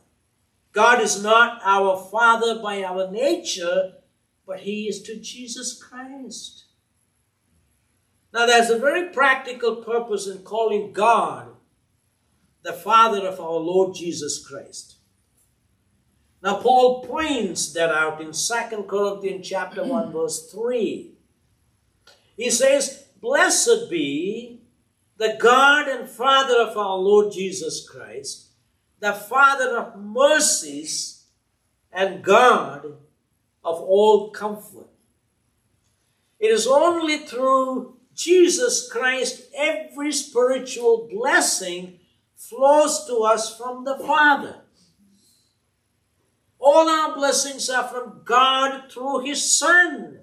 God 0.73 1.00
is 1.00 1.23
not 1.23 1.61
our 1.64 1.97
Father 2.11 2.61
by 2.62 2.83
our 2.83 3.11
nature, 3.11 3.93
but 4.50 4.59
He 4.59 4.88
is 4.88 5.00
to 5.02 5.14
Jesus 5.14 5.80
Christ. 5.80 6.64
Now, 8.35 8.47
there's 8.47 8.69
a 8.69 8.80
very 8.80 9.09
practical 9.11 9.76
purpose 9.76 10.26
in 10.26 10.38
calling 10.38 10.92
God 10.92 11.54
the 12.64 12.73
Father 12.73 13.28
of 13.28 13.38
our 13.38 13.61
Lord 13.61 13.95
Jesus 13.95 14.45
Christ. 14.45 14.97
Now, 16.42 16.57
Paul 16.57 17.04
points 17.04 17.73
that 17.75 17.90
out 17.90 18.21
in 18.21 18.33
2 18.33 18.87
Corinthians 18.88 19.49
chapter 19.49 19.85
1, 19.85 20.11
verse 20.12 20.50
3. 20.50 21.12
He 22.37 22.50
says, 22.50 23.04
Blessed 23.21 23.88
be 23.88 24.62
the 25.16 25.37
God 25.38 25.87
and 25.87 26.09
Father 26.09 26.61
of 26.61 26.76
our 26.76 26.97
Lord 26.97 27.33
Jesus 27.33 27.88
Christ, 27.88 28.49
the 28.99 29.12
Father 29.12 29.78
of 29.78 29.97
mercies 30.00 31.26
and 31.92 32.25
God 32.25 32.97
of 33.64 33.81
all 33.81 34.31
comfort. 34.31 34.88
It 36.38 36.49
is 36.49 36.67
only 36.67 37.19
through 37.19 37.97
Jesus 38.14 38.90
Christ, 38.90 39.43
every 39.57 40.12
spiritual 40.12 41.09
blessing 41.11 42.00
flows 42.37 43.07
to 43.07 43.19
us 43.19 43.57
from 43.57 43.85
the 43.85 43.99
Father. 43.99 44.62
All 46.59 46.88
our 46.88 47.14
blessings 47.14 47.71
are 47.71 47.88
from 47.88 48.23
God 48.25 48.90
through 48.90 49.21
His 49.21 49.59
Son, 49.59 50.21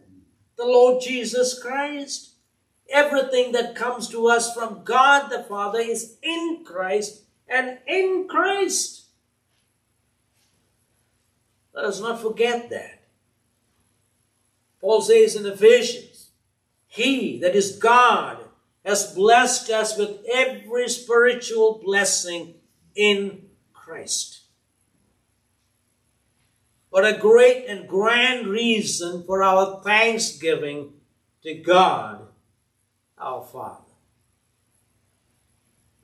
the 0.55 0.65
Lord 0.65 1.01
Jesus 1.01 1.59
Christ. 1.59 2.35
Everything 2.89 3.51
that 3.51 3.75
comes 3.75 4.07
to 4.09 4.27
us 4.27 4.53
from 4.53 4.83
God 4.83 5.29
the 5.29 5.43
Father 5.43 5.79
is 5.79 6.17
in 6.21 6.63
Christ 6.65 7.23
and 7.49 7.79
in 7.87 8.27
Christ. 8.29 9.05
Let 11.73 11.85
us 11.85 11.99
not 11.99 12.21
forget 12.21 12.69
that. 12.69 12.96
Paul 14.87 15.01
says 15.01 15.35
in 15.35 15.45
Ephesians, 15.45 16.29
he, 16.85 17.39
that 17.41 17.57
is 17.57 17.75
God, 17.75 18.37
has 18.85 19.13
blessed 19.13 19.69
us 19.69 19.97
with 19.97 20.25
every 20.33 20.87
spiritual 20.87 21.81
blessing 21.83 22.53
in 22.95 23.49
Christ. 23.73 24.43
but 26.89 27.03
a 27.03 27.19
great 27.19 27.65
and 27.67 27.89
grand 27.89 28.47
reason 28.47 29.23
for 29.25 29.43
our 29.43 29.83
thanksgiving 29.83 30.93
to 31.43 31.55
God, 31.55 32.25
our 33.17 33.43
Father. 33.43 33.91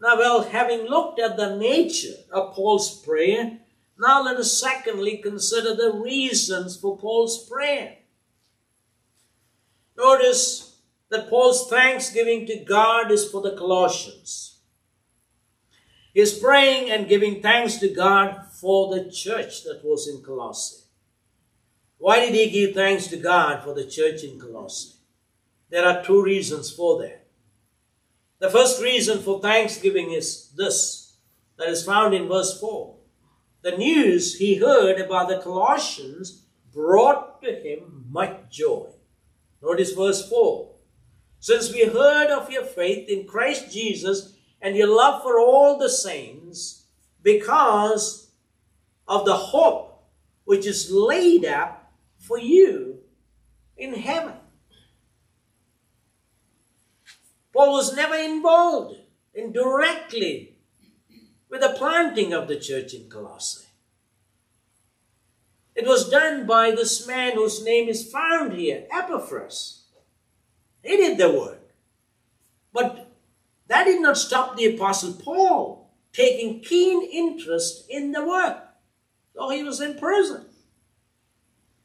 Now, 0.01 0.17
well, 0.17 0.43
having 0.43 0.87
looked 0.87 1.21
at 1.21 1.37
the 1.37 1.55
nature 1.55 2.17
of 2.33 2.53
Paul's 2.53 2.99
prayer, 2.99 3.59
now 3.97 4.21
let 4.21 4.35
us 4.35 4.59
secondly 4.59 5.19
consider 5.19 5.73
the 5.73 5.93
reasons 5.93 6.75
for 6.75 6.97
Paul's 6.97 7.47
prayer. 7.47 7.99
Notice 9.97 10.77
that 11.09 11.29
Paul's 11.29 11.69
thanksgiving 11.69 12.45
to 12.47 12.63
God 12.63 13.11
is 13.11 13.29
for 13.29 13.41
the 13.41 13.55
Colossians. 13.55 14.59
He's 16.13 16.37
praying 16.37 16.91
and 16.91 17.07
giving 17.07 17.41
thanks 17.41 17.77
to 17.77 17.89
God 17.89 18.45
for 18.51 18.93
the 18.93 19.09
church 19.09 19.63
that 19.63 19.81
was 19.83 20.07
in 20.07 20.23
Colossae. 20.23 20.83
Why 21.97 22.19
did 22.19 22.35
he 22.35 22.49
give 22.49 22.75
thanks 22.75 23.07
to 23.07 23.17
God 23.17 23.63
for 23.63 23.73
the 23.73 23.85
church 23.85 24.23
in 24.23 24.39
Colossae? 24.39 24.95
There 25.69 25.85
are 25.85 26.03
two 26.03 26.21
reasons 26.21 26.71
for 26.71 27.01
that. 27.01 27.27
The 28.39 28.49
first 28.49 28.81
reason 28.81 29.19
for 29.19 29.39
thanksgiving 29.39 30.11
is 30.11 30.51
this 30.51 31.15
that 31.57 31.69
is 31.69 31.85
found 31.85 32.13
in 32.13 32.27
verse 32.27 32.59
4. 32.59 32.95
The 33.61 33.77
news 33.77 34.37
he 34.37 34.55
heard 34.57 34.99
about 34.99 35.29
the 35.29 35.39
Colossians 35.39 36.43
brought 36.73 37.41
to 37.41 37.51
him 37.51 38.05
much 38.09 38.51
joy. 38.51 38.92
Notice 39.63 39.93
verse 39.93 40.27
4. 40.27 40.69
Since 41.39 41.71
we 41.73 41.85
heard 41.85 42.27
of 42.27 42.51
your 42.51 42.65
faith 42.65 43.07
in 43.07 43.25
Christ 43.25 43.71
Jesus 43.71 44.35
and 44.61 44.75
your 44.75 44.93
love 44.93 45.23
for 45.23 45.39
all 45.39 45.77
the 45.77 45.89
saints, 45.89 46.85
because 47.21 48.31
of 49.07 49.25
the 49.25 49.35
hope 49.35 50.03
which 50.43 50.65
is 50.65 50.91
laid 50.91 51.45
up 51.45 51.93
for 52.17 52.37
you 52.37 52.99
in 53.77 53.93
heaven. 53.93 54.35
Paul 57.53 57.73
was 57.73 57.95
never 57.95 58.15
involved 58.15 58.97
indirectly 59.33 60.57
with 61.49 61.61
the 61.61 61.75
planting 61.77 62.33
of 62.33 62.47
the 62.47 62.59
church 62.59 62.93
in 62.93 63.09
Colossae. 63.09 63.62
It 65.75 65.87
was 65.87 66.09
done 66.09 66.45
by 66.45 66.71
this 66.71 67.07
man 67.07 67.33
whose 67.33 67.63
name 67.63 67.89
is 67.89 68.11
found 68.11 68.53
here, 68.53 68.85
Epaphras. 68.91 69.85
He 70.83 70.97
did 70.97 71.17
the 71.17 71.31
work. 71.31 71.71
But 72.71 73.11
that 73.67 73.85
did 73.85 74.01
not 74.01 74.17
stop 74.17 74.55
the 74.55 74.75
Apostle 74.75 75.13
Paul 75.13 75.83
taking 76.11 76.61
keen 76.61 77.03
interest 77.11 77.85
in 77.89 78.11
the 78.11 78.23
work, 78.23 78.57
though 79.35 79.49
he 79.49 79.63
was 79.63 79.81
in 79.81 79.97
prison. 79.97 80.45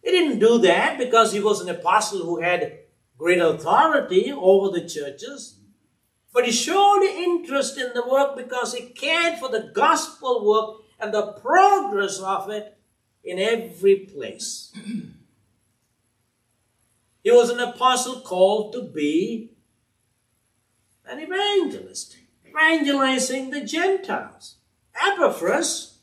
He 0.02 0.10
didn't 0.10 0.38
do 0.38 0.58
that 0.58 0.98
because 0.98 1.32
he 1.32 1.40
was 1.40 1.60
an 1.60 1.68
apostle 1.68 2.24
who 2.24 2.40
had 2.40 2.78
great 3.16 3.40
authority 3.40 4.32
over 4.32 4.70
the 4.70 4.88
churches. 4.88 5.58
But 6.32 6.44
he 6.44 6.52
showed 6.52 7.02
interest 7.02 7.78
in 7.78 7.92
the 7.94 8.06
work 8.06 8.36
because 8.36 8.74
he 8.74 8.90
cared 8.90 9.38
for 9.38 9.48
the 9.48 9.70
gospel 9.74 10.46
work 10.46 10.82
and 11.00 11.12
the 11.12 11.32
progress 11.32 12.20
of 12.20 12.48
it 12.50 12.77
in 13.24 13.38
every 13.38 13.96
place. 13.96 14.72
he 17.22 17.30
was 17.30 17.50
an 17.50 17.60
apostle 17.60 18.20
called 18.20 18.72
to 18.72 18.82
be 18.82 19.50
an 21.06 21.20
evangelist, 21.20 22.16
evangelizing 22.46 23.50
the 23.50 23.62
Gentiles. 23.62 24.56
Epaphras, 25.04 25.98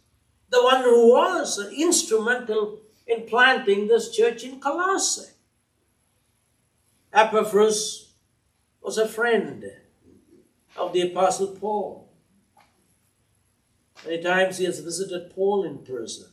the 0.49 0.63
one 0.63 0.83
who 0.83 1.09
was 1.09 1.59
instrumental 1.73 2.79
in 3.07 3.25
planting 3.25 3.87
this 3.87 4.15
church 4.15 4.43
in 4.43 4.59
Colossae. 4.59 5.31
Epaphras 7.13 8.13
was 8.81 8.97
a 8.97 9.07
friend 9.07 9.63
of 10.75 10.93
the 10.93 11.01
Apostle 11.01 11.47
Paul. 11.47 12.09
Many 14.05 14.21
times 14.21 14.57
he 14.57 14.65
has 14.65 14.79
visited 14.79 15.33
Paul 15.33 15.63
in 15.63 15.79
person. 15.79 16.27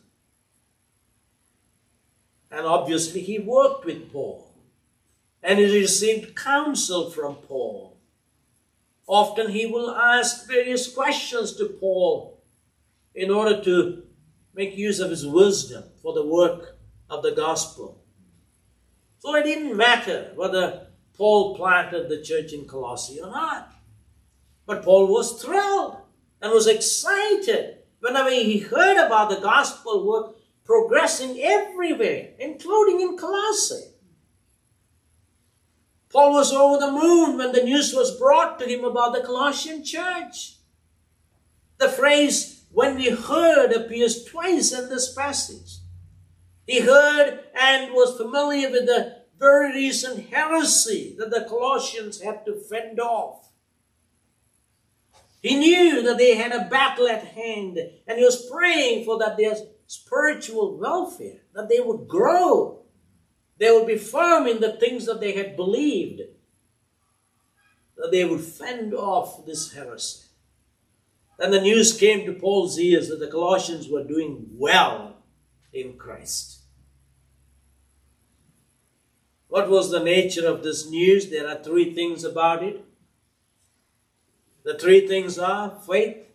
And 2.52 2.66
obviously 2.66 3.22
he 3.22 3.38
worked 3.38 3.86
with 3.86 4.12
Paul. 4.12 4.52
And 5.42 5.58
he 5.58 5.80
received 5.80 6.36
counsel 6.36 7.10
from 7.10 7.36
Paul. 7.36 7.96
Often 9.08 9.50
he 9.50 9.66
will 9.66 9.90
ask 9.90 10.46
various 10.46 10.92
questions 10.92 11.56
to 11.56 11.66
Paul 11.66 12.40
in 13.14 13.30
order 13.30 13.62
to 13.64 14.02
make 14.54 14.76
use 14.76 15.00
of 15.00 15.10
his 15.10 15.26
wisdom 15.26 15.84
for 16.02 16.12
the 16.12 16.26
work 16.26 16.78
of 17.08 17.22
the 17.22 17.32
gospel. 17.32 18.04
So 19.18 19.34
it 19.34 19.44
didn't 19.44 19.76
matter 19.76 20.32
whether 20.34 20.88
Paul 21.14 21.56
planted 21.56 22.08
the 22.08 22.22
church 22.22 22.52
in 22.52 22.66
Colossae 22.66 23.20
or 23.20 23.30
not. 23.30 23.72
But 24.66 24.82
Paul 24.82 25.06
was 25.08 25.42
thrilled 25.42 25.96
and 26.40 26.52
was 26.52 26.66
excited 26.66 27.78
whenever 28.00 28.30
he 28.30 28.58
heard 28.58 29.04
about 29.04 29.30
the 29.30 29.40
gospel 29.40 30.06
work 30.06 30.36
progressing 30.64 31.40
everywhere, 31.40 32.30
including 32.38 33.00
in 33.00 33.16
Colossae. 33.16 33.92
Paul 36.10 36.32
was 36.32 36.52
over 36.52 36.78
the 36.78 36.92
moon 36.92 37.38
when 37.38 37.52
the 37.52 37.62
news 37.62 37.94
was 37.94 38.18
brought 38.18 38.58
to 38.58 38.66
him 38.66 38.84
about 38.84 39.14
the 39.14 39.22
Colossian 39.22 39.82
church. 39.82 40.56
The 41.78 41.88
phrase, 41.88 42.64
when 42.70 42.96
we 42.96 43.10
heard, 43.10 43.72
appears 43.72 44.24
twice 44.24 44.72
in 44.72 44.88
this 44.88 45.14
passage. 45.14 45.78
He 46.66 46.80
heard 46.80 47.40
and 47.58 47.92
was 47.92 48.16
familiar 48.16 48.70
with 48.70 48.86
the 48.86 49.22
very 49.38 49.72
recent 49.72 50.28
heresy 50.28 51.16
that 51.18 51.30
the 51.30 51.46
Colossians 51.48 52.20
had 52.20 52.44
to 52.46 52.54
fend 52.54 53.00
off. 53.00 53.48
He 55.42 55.56
knew 55.56 56.02
that 56.02 56.18
they 56.18 56.36
had 56.36 56.52
a 56.52 56.68
battle 56.68 57.08
at 57.08 57.24
hand 57.24 57.76
and 58.06 58.18
he 58.18 58.24
was 58.24 58.48
praying 58.48 59.04
for 59.04 59.18
that 59.18 59.36
their 59.36 59.56
spiritual 59.92 60.78
welfare, 60.78 61.40
that 61.52 61.68
they 61.68 61.78
would 61.78 62.08
grow. 62.08 62.80
They 63.58 63.70
would 63.70 63.86
be 63.86 63.98
firm 63.98 64.46
in 64.46 64.58
the 64.58 64.72
things 64.72 65.04
that 65.04 65.20
they 65.20 65.32
had 65.32 65.54
believed, 65.54 66.22
that 67.98 68.10
they 68.10 68.24
would 68.24 68.40
fend 68.40 68.94
off 68.94 69.44
this 69.44 69.74
heresy. 69.74 70.28
Then 71.38 71.50
the 71.50 71.60
news 71.60 71.94
came 71.94 72.24
to 72.24 72.32
Paul's 72.32 72.78
ears 72.78 73.08
that 73.08 73.20
the 73.20 73.30
Colossians 73.30 73.86
were 73.90 74.02
doing 74.02 74.46
well 74.52 75.18
in 75.74 75.98
Christ. 75.98 76.62
What 79.48 79.68
was 79.68 79.90
the 79.90 80.02
nature 80.02 80.46
of 80.46 80.62
this 80.62 80.88
news? 80.88 81.28
There 81.28 81.46
are 81.46 81.62
three 81.62 81.92
things 81.92 82.24
about 82.24 82.62
it. 82.62 82.82
The 84.64 84.78
three 84.78 85.06
things 85.06 85.38
are 85.38 85.78
faith, 85.86 86.28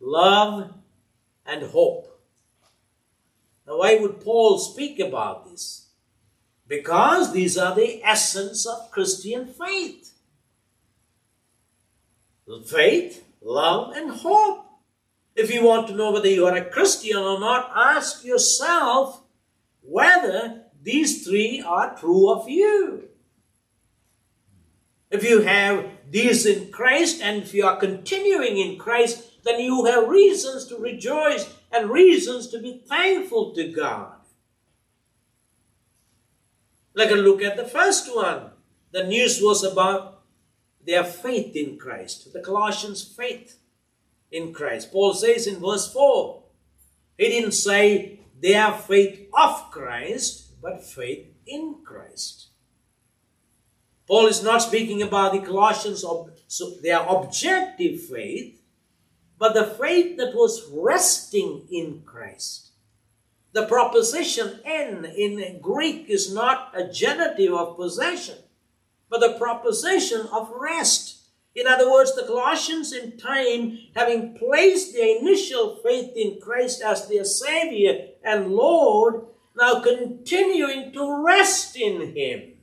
love, 0.00 0.72
and 1.44 1.64
hope. 1.64 2.17
Now, 3.68 3.78
why 3.80 3.96
would 3.96 4.22
Paul 4.22 4.58
speak 4.58 4.98
about 4.98 5.50
this? 5.50 5.88
Because 6.66 7.34
these 7.34 7.58
are 7.58 7.74
the 7.74 8.02
essence 8.02 8.66
of 8.66 8.90
Christian 8.90 9.46
faith 9.46 10.08
faith, 12.66 13.24
love, 13.42 13.94
and 13.94 14.10
hope. 14.10 14.64
If 15.36 15.52
you 15.52 15.64
want 15.64 15.86
to 15.88 15.94
know 15.94 16.12
whether 16.12 16.28
you 16.28 16.46
are 16.46 16.56
a 16.56 16.64
Christian 16.64 17.18
or 17.18 17.38
not, 17.38 17.70
ask 17.76 18.24
yourself 18.24 19.22
whether 19.82 20.64
these 20.82 21.26
three 21.26 21.62
are 21.64 21.94
true 21.94 22.30
of 22.30 22.48
you. 22.48 23.08
If 25.10 25.22
you 25.22 25.42
have 25.42 25.86
these 26.10 26.46
in 26.46 26.70
Christ 26.72 27.20
and 27.22 27.42
if 27.42 27.52
you 27.52 27.66
are 27.66 27.76
continuing 27.76 28.56
in 28.56 28.78
Christ, 28.78 29.44
then 29.44 29.60
you 29.60 29.84
have 29.84 30.08
reasons 30.08 30.66
to 30.68 30.78
rejoice 30.78 31.54
and 31.72 31.90
reasons 31.90 32.48
to 32.48 32.58
be 32.58 32.82
thankful 32.86 33.54
to 33.54 33.68
God. 33.72 34.14
Let 36.94 37.12
us 37.12 37.18
look 37.18 37.42
at 37.42 37.56
the 37.56 37.64
first 37.64 38.14
one. 38.14 38.50
The 38.90 39.04
news 39.04 39.40
was 39.40 39.62
about 39.62 40.22
their 40.84 41.04
faith 41.04 41.54
in 41.54 41.78
Christ, 41.78 42.32
the 42.32 42.40
Colossians' 42.40 43.04
faith 43.04 43.58
in 44.32 44.52
Christ. 44.52 44.90
Paul 44.90 45.14
says 45.14 45.46
in 45.46 45.60
verse 45.60 45.92
4, 45.92 46.42
he 47.18 47.28
didn't 47.28 47.52
say 47.52 48.20
their 48.40 48.72
faith 48.72 49.28
of 49.36 49.70
Christ, 49.70 50.60
but 50.62 50.84
faith 50.84 51.26
in 51.46 51.76
Christ. 51.84 52.48
Paul 54.06 54.26
is 54.26 54.42
not 54.42 54.62
speaking 54.62 55.02
about 55.02 55.32
the 55.32 55.40
Colossians, 55.40 56.02
of, 56.02 56.30
so 56.46 56.70
their 56.82 57.04
objective 57.06 58.00
faith, 58.04 58.57
but 59.38 59.54
the 59.54 59.64
faith 59.64 60.16
that 60.18 60.34
was 60.34 60.68
resting 60.72 61.66
in 61.70 62.02
Christ. 62.04 62.70
The 63.52 63.66
proposition 63.66 64.60
en 64.64 65.04
in 65.04 65.60
Greek 65.60 66.06
is 66.08 66.32
not 66.32 66.72
a 66.76 66.88
genitive 66.88 67.54
of 67.54 67.76
possession, 67.76 68.36
but 69.08 69.20
the 69.20 69.38
proposition 69.38 70.26
of 70.32 70.50
rest. 70.50 71.16
In 71.54 71.66
other 71.66 71.90
words, 71.90 72.14
the 72.14 72.24
Colossians 72.24 72.92
in 72.92 73.16
time, 73.16 73.78
having 73.94 74.36
placed 74.38 74.92
their 74.92 75.18
initial 75.18 75.76
faith 75.82 76.12
in 76.14 76.38
Christ 76.40 76.82
as 76.82 77.08
their 77.08 77.24
Savior 77.24 78.08
and 78.22 78.52
Lord, 78.52 79.26
now 79.56 79.80
continuing 79.80 80.92
to 80.92 81.24
rest 81.24 81.76
in 81.76 82.14
Him. 82.14 82.57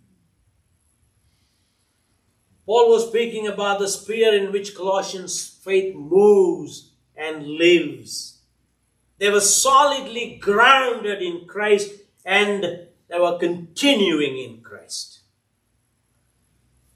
Paul 2.65 2.89
was 2.89 3.07
speaking 3.07 3.47
about 3.47 3.79
the 3.79 3.87
sphere 3.87 4.33
in 4.33 4.51
which 4.51 4.75
Colossians' 4.75 5.47
faith 5.47 5.95
moves 5.95 6.91
and 7.15 7.45
lives. 7.45 8.39
They 9.19 9.29
were 9.29 9.39
solidly 9.39 10.37
grounded 10.41 11.21
in 11.21 11.45
Christ 11.47 11.91
and 12.25 12.63
they 13.07 13.19
were 13.19 13.37
continuing 13.37 14.37
in 14.37 14.61
Christ. 14.61 15.19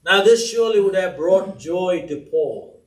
Now, 0.04 0.22
this 0.22 0.50
surely 0.50 0.80
would 0.80 0.94
have 0.94 1.16
brought 1.16 1.58
joy 1.58 2.06
to 2.08 2.26
Paul. 2.30 2.82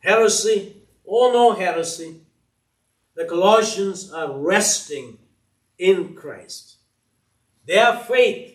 Heresy 0.00 0.82
or 1.04 1.32
no 1.32 1.52
heresy, 1.52 2.20
the 3.14 3.24
Colossians 3.24 4.12
are 4.12 4.36
resting 4.36 5.18
in 5.78 6.14
Christ. 6.14 6.76
Their 7.66 7.96
faith 7.96 8.53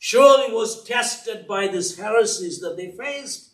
surely 0.00 0.50
was 0.50 0.82
tested 0.82 1.46
by 1.46 1.68
these 1.68 1.98
heresies 1.98 2.58
that 2.60 2.74
they 2.76 2.90
faced, 2.90 3.50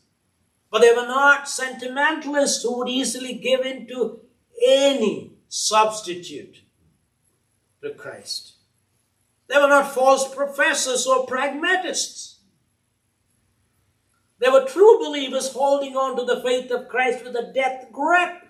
but 0.70 0.80
they 0.80 0.94
were 0.94 1.06
not 1.06 1.48
sentimentalists 1.48 2.62
who 2.62 2.78
would 2.78 2.88
easily 2.88 3.34
give 3.34 3.66
in 3.66 3.86
to 3.88 4.20
any 4.64 5.32
substitute 5.48 6.58
to 7.82 7.90
Christ. 7.90 8.52
They 9.48 9.58
were 9.58 9.68
not 9.68 9.92
false 9.92 10.32
professors 10.32 11.04
or 11.04 11.26
pragmatists. 11.26 12.38
They 14.38 14.48
were 14.48 14.66
true 14.66 14.98
believers 15.00 15.52
holding 15.52 15.96
on 15.96 16.16
to 16.16 16.24
the 16.24 16.42
faith 16.42 16.70
of 16.70 16.88
Christ 16.88 17.24
with 17.24 17.34
a 17.34 17.52
death 17.52 17.86
grip. 17.90 18.45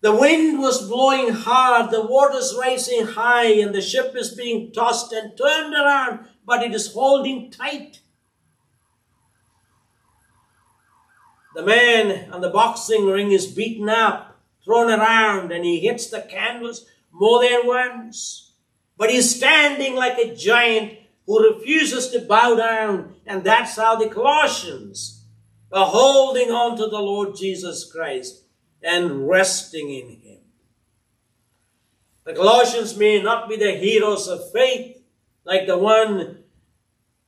The 0.00 0.14
wind 0.14 0.60
was 0.60 0.86
blowing 0.86 1.30
hard, 1.30 1.90
the 1.90 2.06
waters 2.06 2.54
rising 2.58 3.04
high, 3.04 3.46
and 3.46 3.74
the 3.74 3.82
ship 3.82 4.14
is 4.14 4.32
being 4.32 4.70
tossed 4.72 5.12
and 5.12 5.36
turned 5.36 5.74
around, 5.74 6.28
but 6.46 6.62
it 6.62 6.72
is 6.72 6.92
holding 6.92 7.50
tight. 7.50 8.00
The 11.56 11.64
man 11.64 12.32
on 12.32 12.40
the 12.40 12.50
boxing 12.50 13.06
ring 13.06 13.32
is 13.32 13.48
beaten 13.48 13.88
up, 13.88 14.38
thrown 14.64 14.88
around, 14.88 15.50
and 15.50 15.64
he 15.64 15.80
hits 15.80 16.08
the 16.08 16.20
canvas 16.20 16.86
more 17.10 17.42
than 17.42 17.66
once. 17.66 18.52
But 18.96 19.10
he's 19.10 19.34
standing 19.34 19.96
like 19.96 20.18
a 20.18 20.34
giant 20.34 20.92
who 21.26 21.54
refuses 21.54 22.10
to 22.10 22.20
bow 22.20 22.54
down, 22.54 23.16
and 23.26 23.42
that's 23.42 23.74
how 23.74 23.96
the 23.96 24.08
Colossians 24.08 25.24
are 25.72 25.86
holding 25.86 26.52
on 26.52 26.76
to 26.76 26.86
the 26.86 27.00
Lord 27.00 27.34
Jesus 27.36 27.90
Christ 27.90 28.44
and 28.82 29.28
resting 29.28 29.90
in 29.90 30.08
Him. 30.20 30.38
The 32.24 32.34
Colossians 32.34 32.96
may 32.96 33.22
not 33.22 33.48
be 33.48 33.56
the 33.56 33.72
heroes 33.72 34.28
of 34.28 34.52
faith 34.52 34.98
like 35.44 35.66
the 35.66 35.78
one 35.78 36.44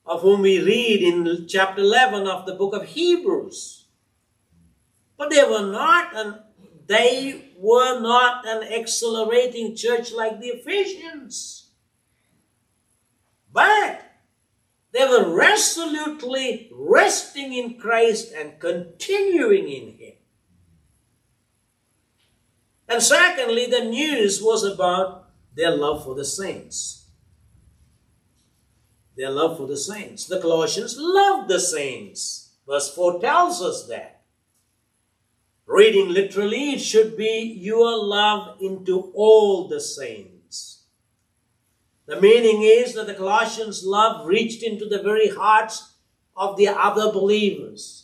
of 0.05 0.23
whom 0.23 0.43
we 0.43 0.61
read 0.63 1.03
in 1.03 1.47
chapter 1.49 1.81
11 1.81 2.27
of 2.27 2.45
the 2.45 2.55
book 2.55 2.75
of 2.75 2.85
Hebrews. 2.85 3.87
But 5.17 5.31
they 5.31 5.45
were 5.45 5.71
not 5.71 6.17
an 6.17 6.41
they 6.87 7.53
were 7.57 8.01
not 8.01 8.45
an 8.47 8.65
accelerating 8.65 9.77
church 9.77 10.13
like 10.13 10.41
the 10.41 10.49
Ephesians. 10.49 11.71
But 13.53 14.03
they 14.93 15.07
were 15.07 15.33
resolutely 15.33 16.69
resting 16.75 17.53
in 17.53 17.79
Christ 17.79 18.33
and 18.37 18.59
continuing 18.59 19.69
in 19.69 19.99
Him. 19.99 20.15
And 22.91 23.01
secondly, 23.01 23.67
the 23.67 23.85
news 23.85 24.43
was 24.43 24.65
about 24.65 25.29
their 25.55 25.71
love 25.71 26.05
for 26.05 26.17
the 26.17 26.25
saints. 26.25 27.07
Their 29.17 29.31
love 29.31 29.59
for 29.59 29.69
the 29.69 29.77
saints. 29.77 30.27
The 30.27 30.41
Colossians 30.41 30.97
loved 30.99 31.49
the 31.49 31.61
saints. 31.61 32.51
Verse 32.67 32.93
4 32.93 33.21
tells 33.21 33.63
us 33.63 33.87
that. 33.87 34.23
Reading 35.67 36.09
literally, 36.09 36.73
it 36.73 36.81
should 36.81 37.17
be 37.17 37.57
your 37.57 37.97
love 37.97 38.57
into 38.61 39.13
all 39.15 39.69
the 39.69 39.81
saints. 39.81 40.87
The 42.07 42.21
meaning 42.21 42.63
is 42.63 42.95
that 42.95 43.07
the 43.07 43.15
Colossians' 43.15 43.85
love 43.85 44.27
reached 44.27 44.65
into 44.65 44.87
the 44.87 45.01
very 45.01 45.29
hearts 45.29 45.95
of 46.37 46.57
the 46.57 46.67
other 46.67 47.13
believers. 47.13 48.00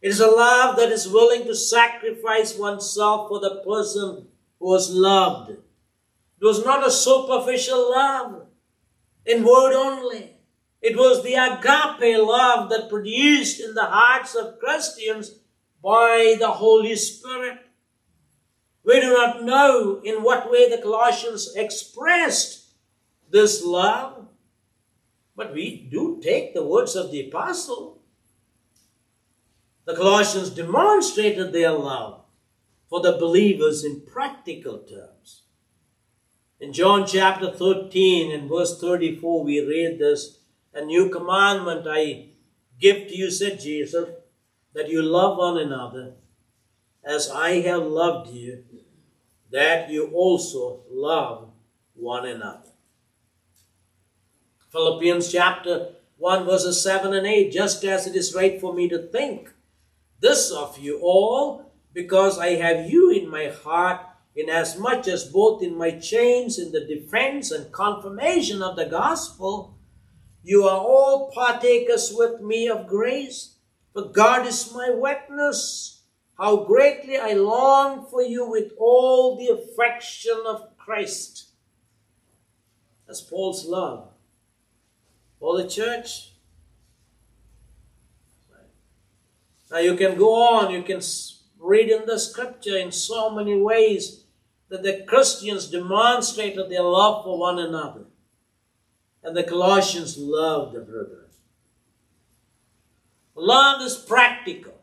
It 0.00 0.08
is 0.08 0.20
a 0.20 0.28
love 0.28 0.76
that 0.76 0.92
is 0.92 1.08
willing 1.08 1.44
to 1.46 1.54
sacrifice 1.54 2.56
oneself 2.56 3.28
for 3.28 3.40
the 3.40 3.62
person 3.66 4.28
who 4.58 4.66
was 4.66 4.90
loved. 4.90 5.50
It 5.50 6.44
was 6.44 6.64
not 6.64 6.86
a 6.86 6.90
superficial 6.90 7.90
love 7.90 8.46
in 9.26 9.44
word 9.44 9.74
only. 9.74 10.36
It 10.80 10.96
was 10.96 11.24
the 11.24 11.34
agape 11.34 12.18
love 12.18 12.70
that 12.70 12.88
produced 12.88 13.60
in 13.60 13.74
the 13.74 13.86
hearts 13.86 14.36
of 14.36 14.60
Christians 14.60 15.40
by 15.82 16.36
the 16.38 16.50
Holy 16.52 16.94
Spirit. 16.94 17.58
We 18.84 19.00
do 19.00 19.12
not 19.12 19.42
know 19.42 20.00
in 20.04 20.22
what 20.22 20.50
way 20.50 20.70
the 20.70 20.80
Colossians 20.80 21.52
expressed 21.56 22.74
this 23.28 23.64
love, 23.64 24.28
but 25.36 25.52
we 25.52 25.88
do 25.90 26.20
take 26.22 26.54
the 26.54 26.64
words 26.64 26.94
of 26.94 27.10
the 27.10 27.28
apostle 27.28 27.97
the 29.88 29.96
Colossians 29.96 30.50
demonstrated 30.50 31.50
their 31.50 31.72
love 31.72 32.20
for 32.90 33.00
the 33.00 33.12
believers 33.12 33.86
in 33.86 34.02
practical 34.02 34.80
terms. 34.80 35.44
In 36.60 36.74
John 36.74 37.06
chapter 37.06 37.50
13 37.50 38.30
and 38.30 38.50
verse 38.50 38.78
34, 38.78 39.42
we 39.42 39.60
read 39.60 39.98
this 39.98 40.40
A 40.74 40.84
new 40.84 41.08
commandment 41.08 41.86
I 41.88 42.26
give 42.78 43.08
to 43.08 43.16
you, 43.16 43.30
said 43.30 43.60
Jesus, 43.60 44.10
that 44.74 44.90
you 44.90 45.00
love 45.00 45.38
one 45.38 45.56
another 45.56 46.16
as 47.02 47.30
I 47.30 47.62
have 47.62 47.84
loved 47.84 48.28
you, 48.28 48.64
that 49.50 49.88
you 49.88 50.08
also 50.08 50.82
love 50.90 51.48
one 51.94 52.26
another. 52.26 52.72
Philippians 54.70 55.32
chapter 55.32 55.92
1, 56.18 56.44
verses 56.44 56.82
7 56.82 57.14
and 57.14 57.26
8 57.26 57.50
Just 57.50 57.82
as 57.84 58.06
it 58.06 58.14
is 58.14 58.34
right 58.34 58.60
for 58.60 58.74
me 58.74 58.86
to 58.90 58.98
think 58.98 59.48
this 60.20 60.50
of 60.50 60.78
you 60.78 61.00
all, 61.00 61.72
because 61.92 62.38
I 62.38 62.50
have 62.56 62.90
you 62.90 63.10
in 63.10 63.28
my 63.30 63.46
heart, 63.46 64.00
inasmuch 64.34 65.08
as 65.08 65.24
both 65.24 65.62
in 65.62 65.76
my 65.76 65.92
chains, 65.92 66.58
in 66.58 66.72
the 66.72 66.84
defense 66.84 67.50
and 67.50 67.72
confirmation 67.72 68.62
of 68.62 68.76
the 68.76 68.86
gospel, 68.86 69.76
you 70.42 70.64
are 70.64 70.78
all 70.78 71.30
partakers 71.32 72.12
with 72.14 72.40
me 72.40 72.68
of 72.68 72.86
grace. 72.86 73.56
For 73.92 74.04
God 74.04 74.46
is 74.46 74.72
my 74.72 74.90
witness, 74.90 76.02
how 76.36 76.64
greatly 76.64 77.16
I 77.16 77.32
long 77.32 78.06
for 78.06 78.22
you 78.22 78.48
with 78.48 78.72
all 78.78 79.36
the 79.36 79.48
affection 79.48 80.40
of 80.46 80.76
Christ. 80.76 81.48
That's 83.06 83.20
Paul's 83.20 83.66
love 83.66 84.08
for 85.40 85.60
the 85.60 85.68
church 85.68 86.32
Now 89.70 89.78
you 89.78 89.94
can 89.96 90.16
go 90.16 90.34
on, 90.34 90.72
you 90.72 90.82
can 90.82 91.00
read 91.58 91.90
in 91.90 92.06
the 92.06 92.18
scripture 92.18 92.76
in 92.76 92.92
so 92.92 93.30
many 93.30 93.60
ways 93.60 94.24
that 94.68 94.82
the 94.82 95.04
Christians 95.06 95.70
demonstrated 95.70 96.70
their 96.70 96.82
love 96.82 97.24
for 97.24 97.38
one 97.38 97.58
another. 97.58 98.04
And 99.22 99.36
the 99.36 99.44
Colossians 99.44 100.16
loved 100.16 100.74
the 100.74 100.80
brethren. 100.80 101.24
Love 103.34 103.82
is 103.82 103.96
practical. 103.96 104.74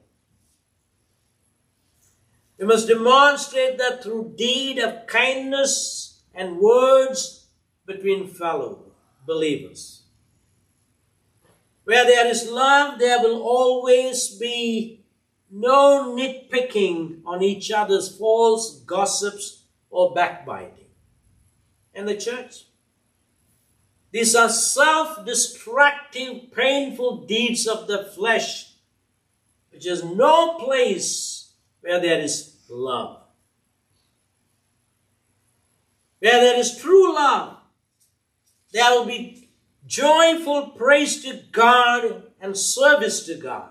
We 2.57 2.65
must 2.65 2.87
demonstrate 2.87 3.77
that 3.77 4.01
through 4.01 4.35
deed 4.37 4.79
of 4.79 5.07
kindness 5.07 6.21
and 6.33 6.59
words 6.59 7.47
between 7.85 8.27
fellow 8.27 8.91
believers. 9.25 10.04
Where 11.85 12.03
there 12.03 12.27
is 12.27 12.49
love, 12.49 12.99
there 12.99 13.19
will 13.19 13.41
always 13.41 14.29
be 14.29 15.05
no 15.51 16.15
nitpicking 16.17 17.21
on 17.25 17.43
each 17.43 17.71
other's 17.71 18.17
faults, 18.17 18.79
gossips, 18.85 19.63
or 19.89 20.13
backbiting. 20.13 20.85
In 21.93 22.05
the 22.05 22.17
church, 22.17 22.65
these 24.11 24.35
are 24.35 24.49
self 24.49 25.25
destructive, 25.25 26.51
painful 26.51 27.25
deeds 27.25 27.67
of 27.67 27.87
the 27.87 28.03
flesh, 28.03 28.73
which 29.71 29.85
has 29.85 30.03
no 30.03 30.57
place 30.57 31.53
where 31.81 31.99
there 31.99 32.19
is 32.19 32.57
love. 32.67 33.21
Where 36.19 36.41
there 36.41 36.59
is 36.59 36.79
true 36.79 37.13
love, 37.13 37.57
there 38.71 38.89
will 38.91 39.05
be 39.05 39.44
joyful 39.85 40.69
praise 40.69 41.23
to 41.23 41.41
God 41.51 42.23
and 42.41 42.57
service 42.57 43.25
to 43.25 43.35
God. 43.35 43.69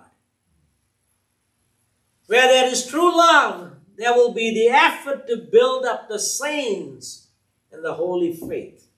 Where 2.27 2.49
there 2.49 2.67
is 2.67 2.87
true 2.87 3.17
love, 3.17 3.77
there 3.97 4.15
will 4.15 4.33
be 4.33 4.53
the 4.53 4.69
effort 4.69 5.27
to 5.29 5.37
build 5.37 5.85
up 5.85 6.09
the 6.09 6.19
saints 6.19 7.29
and 7.71 7.85
the 7.85 7.95
holy 7.95 8.35
faith. 8.35 8.89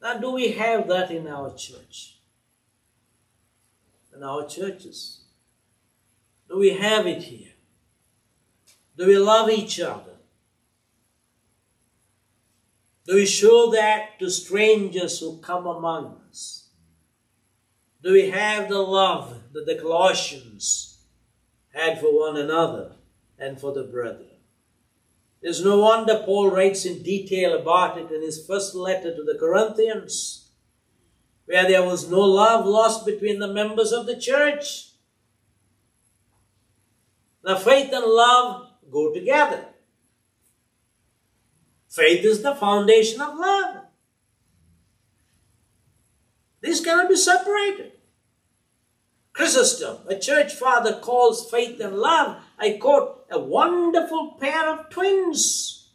Now, 0.00 0.18
do 0.18 0.32
we 0.32 0.52
have 0.52 0.88
that 0.88 1.10
in 1.10 1.28
our 1.28 1.54
church? 1.54 2.18
In 4.14 4.22
our 4.22 4.46
churches? 4.46 5.20
Do 6.48 6.58
we 6.58 6.70
have 6.70 7.06
it 7.06 7.22
here? 7.22 7.52
Do 8.96 9.06
we 9.06 9.16
love 9.16 9.48
each 9.48 9.80
other? 9.80 10.11
Do 13.06 13.14
we 13.14 13.26
show 13.26 13.70
that 13.72 14.18
to 14.20 14.30
strangers 14.30 15.18
who 15.18 15.38
come 15.38 15.66
among 15.66 16.20
us? 16.28 16.68
Do 18.02 18.12
we 18.12 18.30
have 18.30 18.68
the 18.68 18.78
love 18.78 19.42
that 19.52 19.66
the 19.66 19.76
Colossians 19.76 21.04
had 21.72 22.00
for 22.00 22.16
one 22.16 22.36
another 22.36 22.92
and 23.38 23.60
for 23.60 23.72
the 23.72 23.84
brethren? 23.84 24.28
There's 25.42 25.64
no 25.64 25.80
wonder 25.80 26.22
Paul 26.24 26.50
writes 26.50 26.84
in 26.84 27.02
detail 27.02 27.58
about 27.58 27.98
it 27.98 28.12
in 28.12 28.22
his 28.22 28.46
first 28.46 28.76
letter 28.76 29.14
to 29.14 29.24
the 29.24 29.36
Corinthians, 29.38 30.50
where 31.46 31.66
there 31.66 31.82
was 31.82 32.08
no 32.08 32.20
love 32.20 32.64
lost 32.64 33.04
between 33.04 33.40
the 33.40 33.52
members 33.52 33.90
of 33.90 34.06
the 34.06 34.16
church. 34.16 34.90
Now, 37.44 37.56
faith 37.56 37.92
and 37.92 38.06
love 38.06 38.68
go 38.88 39.12
together. 39.12 39.71
Faith 41.92 42.24
is 42.24 42.42
the 42.42 42.54
foundation 42.54 43.20
of 43.20 43.38
love. 43.38 43.84
These 46.62 46.80
cannot 46.80 47.10
be 47.10 47.16
separated. 47.16 47.92
Chrysostom, 49.34 49.98
a 50.08 50.18
church 50.18 50.54
father, 50.54 51.00
calls 51.00 51.50
faith 51.50 51.80
and 51.80 51.98
love, 51.98 52.38
I 52.58 52.78
quote, 52.80 53.26
a 53.30 53.38
wonderful 53.38 54.38
pair 54.40 54.70
of 54.70 54.88
twins. 54.88 55.90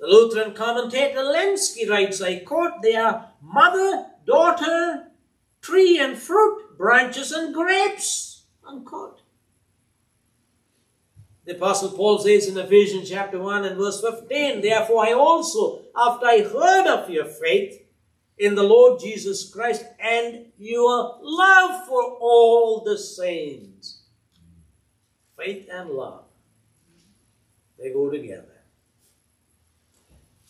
The 0.00 0.08
Lutheran 0.08 0.54
commentator 0.54 1.20
Lenski 1.20 1.88
writes, 1.88 2.20
I 2.20 2.40
quote, 2.40 2.82
they 2.82 2.96
are 2.96 3.34
mother, 3.40 4.06
daughter, 4.26 5.12
tree 5.62 6.00
and 6.00 6.18
fruit, 6.18 6.76
branches 6.76 7.30
and 7.30 7.54
grapes, 7.54 8.46
unquote. 8.66 9.20
The 11.48 11.56
Apostle 11.56 11.92
Paul 11.92 12.18
says 12.18 12.46
in 12.46 12.58
Ephesians 12.58 13.08
chapter 13.08 13.38
1 13.40 13.64
and 13.64 13.78
verse 13.78 14.02
15, 14.02 14.60
Therefore 14.60 15.06
I 15.06 15.14
also, 15.14 15.80
after 15.96 16.26
I 16.26 16.42
heard 16.42 16.86
of 16.86 17.08
your 17.08 17.24
faith 17.24 17.86
in 18.36 18.54
the 18.54 18.62
Lord 18.62 19.00
Jesus 19.00 19.48
Christ 19.48 19.86
and 19.98 20.52
your 20.58 21.18
love 21.22 21.86
for 21.86 22.02
all 22.20 22.84
the 22.84 22.98
saints. 22.98 24.02
Faith 25.38 25.66
and 25.72 25.88
love, 25.88 26.24
they 27.78 27.94
go 27.94 28.10
together. 28.10 28.60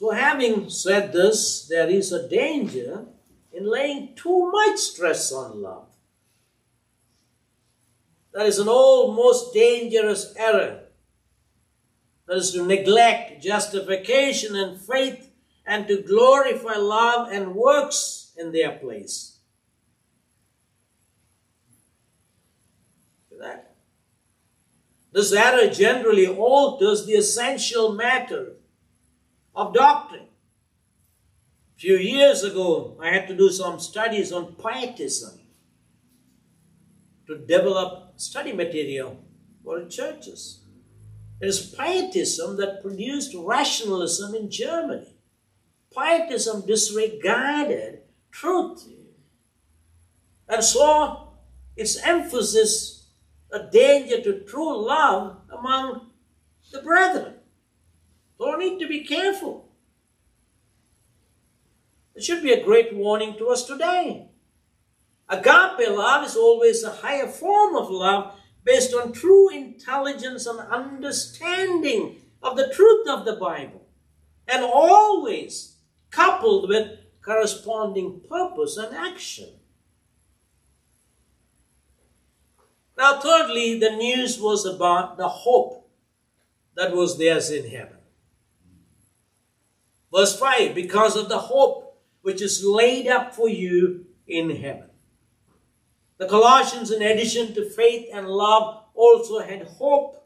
So, 0.00 0.10
having 0.10 0.68
said 0.68 1.12
this, 1.12 1.68
there 1.68 1.88
is 1.88 2.10
a 2.10 2.28
danger 2.28 3.04
in 3.52 3.70
laying 3.70 4.16
too 4.16 4.50
much 4.50 4.78
stress 4.78 5.30
on 5.30 5.62
love. 5.62 5.86
That 8.32 8.46
is 8.46 8.58
an 8.58 8.66
almost 8.66 9.54
dangerous 9.54 10.34
error 10.36 10.86
that 12.28 12.36
is 12.36 12.52
to 12.52 12.64
neglect 12.64 13.42
justification 13.42 14.54
and 14.54 14.78
faith 14.78 15.30
and 15.66 15.88
to 15.88 16.02
glorify 16.02 16.76
love 16.76 17.32
and 17.32 17.54
works 17.54 18.32
in 18.36 18.52
their 18.52 18.72
place. 18.72 19.38
That. 23.40 23.76
This 25.12 25.32
error 25.32 25.70
generally 25.70 26.26
alters 26.26 27.06
the 27.06 27.14
essential 27.14 27.92
matter 27.92 28.56
of 29.54 29.72
doctrine. 29.72 30.26
A 31.76 31.80
few 31.80 31.96
years 31.96 32.42
ago, 32.42 32.98
I 33.00 33.10
had 33.10 33.28
to 33.28 33.36
do 33.36 33.48
some 33.50 33.78
studies 33.78 34.32
on 34.32 34.56
pietism 34.56 35.38
to 37.28 37.38
develop 37.38 38.14
study 38.16 38.52
material 38.52 39.22
for 39.62 39.86
churches. 39.86 40.64
It 41.40 41.46
is 41.46 41.74
pietism 41.74 42.56
that 42.56 42.82
produced 42.82 43.34
rationalism 43.36 44.34
in 44.34 44.50
Germany. 44.50 45.14
Pietism 45.94 46.66
disregarded 46.66 48.00
truth 48.30 48.88
and 50.48 50.64
saw 50.64 51.28
its 51.76 51.96
emphasis 52.04 53.06
a 53.50 53.60
danger 53.70 54.20
to 54.22 54.40
true 54.40 54.86
love 54.86 55.38
among 55.56 56.10
the 56.72 56.82
brethren. 56.82 57.34
So 58.36 58.56
we 58.56 58.70
need 58.70 58.80
to 58.80 58.88
be 58.88 59.04
careful. 59.04 59.68
It 62.14 62.24
should 62.24 62.42
be 62.42 62.52
a 62.52 62.64
great 62.64 62.94
warning 62.94 63.36
to 63.38 63.48
us 63.48 63.64
today. 63.64 64.28
Agape 65.28 65.88
love 65.88 66.26
is 66.26 66.36
always 66.36 66.82
a 66.82 66.90
higher 66.90 67.28
form 67.28 67.76
of 67.76 67.90
love 67.90 68.37
based 68.68 68.92
on 68.92 69.12
true 69.12 69.48
intelligence 69.48 70.44
and 70.44 70.60
understanding 70.60 72.16
of 72.42 72.54
the 72.54 72.68
truth 72.68 73.08
of 73.08 73.24
the 73.24 73.34
Bible, 73.34 73.86
and 74.46 74.62
always 74.62 75.76
coupled 76.10 76.68
with 76.68 76.98
corresponding 77.22 78.20
purpose 78.28 78.76
and 78.76 78.94
action. 78.94 79.48
Now, 82.98 83.18
thirdly, 83.20 83.78
the 83.78 83.96
news 83.96 84.38
was 84.38 84.66
about 84.66 85.16
the 85.16 85.28
hope 85.28 85.90
that 86.74 86.94
was 86.94 87.16
theirs 87.16 87.50
in 87.50 87.70
heaven. 87.70 87.96
Verse 90.14 90.38
5 90.38 90.74
because 90.74 91.16
of 91.16 91.30
the 91.30 91.38
hope 91.38 92.02
which 92.20 92.42
is 92.42 92.62
laid 92.62 93.06
up 93.06 93.34
for 93.34 93.48
you 93.48 94.04
in 94.26 94.50
heaven. 94.50 94.87
The 96.18 96.26
Colossians, 96.26 96.90
in 96.90 97.00
addition 97.00 97.54
to 97.54 97.70
faith 97.70 98.08
and 98.12 98.28
love, 98.28 98.84
also 98.94 99.38
had 99.38 99.62
hope. 99.62 100.16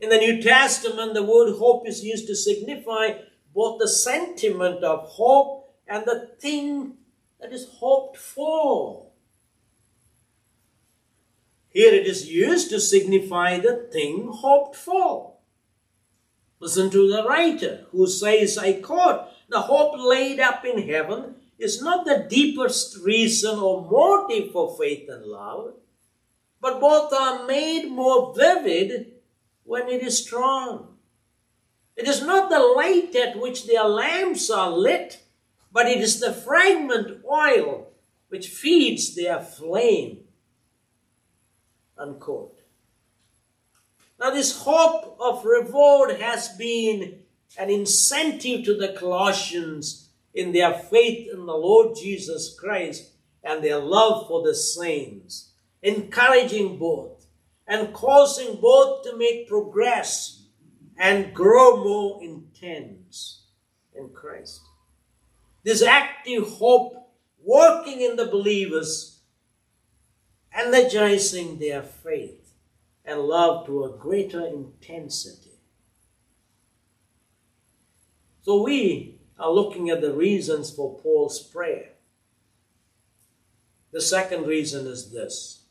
In 0.00 0.08
the 0.08 0.16
New 0.16 0.42
Testament, 0.42 1.12
the 1.12 1.22
word 1.22 1.56
hope 1.56 1.86
is 1.86 2.02
used 2.02 2.26
to 2.28 2.34
signify 2.34 3.18
both 3.54 3.78
the 3.78 3.88
sentiment 3.88 4.82
of 4.82 5.00
hope 5.00 5.74
and 5.86 6.06
the 6.06 6.30
thing 6.40 6.94
that 7.38 7.52
is 7.52 7.68
hoped 7.68 8.16
for. 8.16 9.10
Here 11.68 11.94
it 11.94 12.06
is 12.06 12.28
used 12.28 12.70
to 12.70 12.80
signify 12.80 13.58
the 13.58 13.88
thing 13.92 14.30
hoped 14.32 14.74
for. 14.74 15.34
Listen 16.60 16.90
to 16.90 17.10
the 17.10 17.24
writer 17.24 17.86
who 17.92 18.06
says, 18.06 18.56
I 18.56 18.74
quote, 18.74 19.26
the 19.48 19.60
hope 19.60 19.94
laid 19.98 20.40
up 20.40 20.64
in 20.64 20.88
heaven 20.88 21.36
is 21.60 21.82
not 21.82 22.04
the 22.04 22.26
deepest 22.28 22.98
reason 23.04 23.58
or 23.58 23.88
motive 23.90 24.50
for 24.52 24.76
faith 24.78 25.08
and 25.08 25.24
love, 25.26 25.74
but 26.60 26.80
both 26.80 27.12
are 27.12 27.46
made 27.46 27.90
more 27.90 28.34
vivid 28.34 29.12
when 29.64 29.88
it 29.88 30.02
is 30.02 30.24
strong. 30.24 30.96
It 31.96 32.08
is 32.08 32.22
not 32.22 32.48
the 32.48 32.58
light 32.58 33.14
at 33.14 33.38
which 33.38 33.66
their 33.66 33.84
lamps 33.84 34.50
are 34.50 34.70
lit, 34.70 35.22
but 35.72 35.86
it 35.86 36.00
is 36.00 36.18
the 36.18 36.32
fragment 36.32 37.22
oil 37.30 37.88
which 38.28 38.48
feeds 38.48 39.14
their 39.14 39.40
flame. 39.40 40.20
Unquote. 41.98 42.58
Now, 44.18 44.30
this 44.30 44.62
hope 44.62 45.16
of 45.20 45.44
reward 45.44 46.20
has 46.20 46.48
been 46.48 47.20
an 47.58 47.70
incentive 47.70 48.64
to 48.64 48.76
the 48.76 48.92
Colossians 48.92 50.09
in 50.34 50.52
their 50.52 50.74
faith 50.74 51.28
in 51.32 51.46
the 51.46 51.56
Lord 51.56 51.96
Jesus 51.96 52.56
Christ 52.58 53.12
and 53.42 53.62
their 53.62 53.78
love 53.78 54.28
for 54.28 54.42
the 54.42 54.54
saints, 54.54 55.52
encouraging 55.82 56.78
both 56.78 57.26
and 57.66 57.92
causing 57.92 58.60
both 58.60 59.02
to 59.04 59.16
make 59.16 59.48
progress 59.48 60.42
and 60.98 61.34
grow 61.34 61.82
more 61.82 62.22
intense 62.22 63.44
in 63.94 64.10
Christ. 64.10 64.60
This 65.62 65.82
active 65.82 66.48
hope 66.48 67.10
working 67.42 68.00
in 68.00 68.16
the 68.16 68.26
believers, 68.26 69.20
energizing 70.52 71.58
their 71.58 71.82
faith 71.82 72.52
and 73.04 73.20
love 73.20 73.66
to 73.66 73.84
a 73.84 73.96
greater 73.96 74.46
intensity. 74.46 75.58
So 78.42 78.62
we 78.62 79.19
are 79.40 79.50
looking 79.50 79.88
at 79.88 80.02
the 80.02 80.12
reasons 80.12 80.70
for 80.70 80.98
Paul's 80.98 81.42
prayer. 81.42 81.90
The 83.90 84.00
second 84.00 84.46
reason 84.46 84.86
is 84.86 85.10
this 85.10 85.64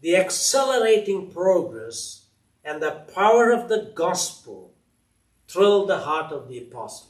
the 0.00 0.16
accelerating 0.16 1.30
progress 1.30 2.26
and 2.64 2.82
the 2.82 3.06
power 3.14 3.52
of 3.52 3.68
the 3.68 3.92
gospel 3.94 4.74
thrilled 5.46 5.88
the 5.88 6.00
heart 6.00 6.32
of 6.32 6.48
the 6.48 6.58
apostle. 6.58 7.08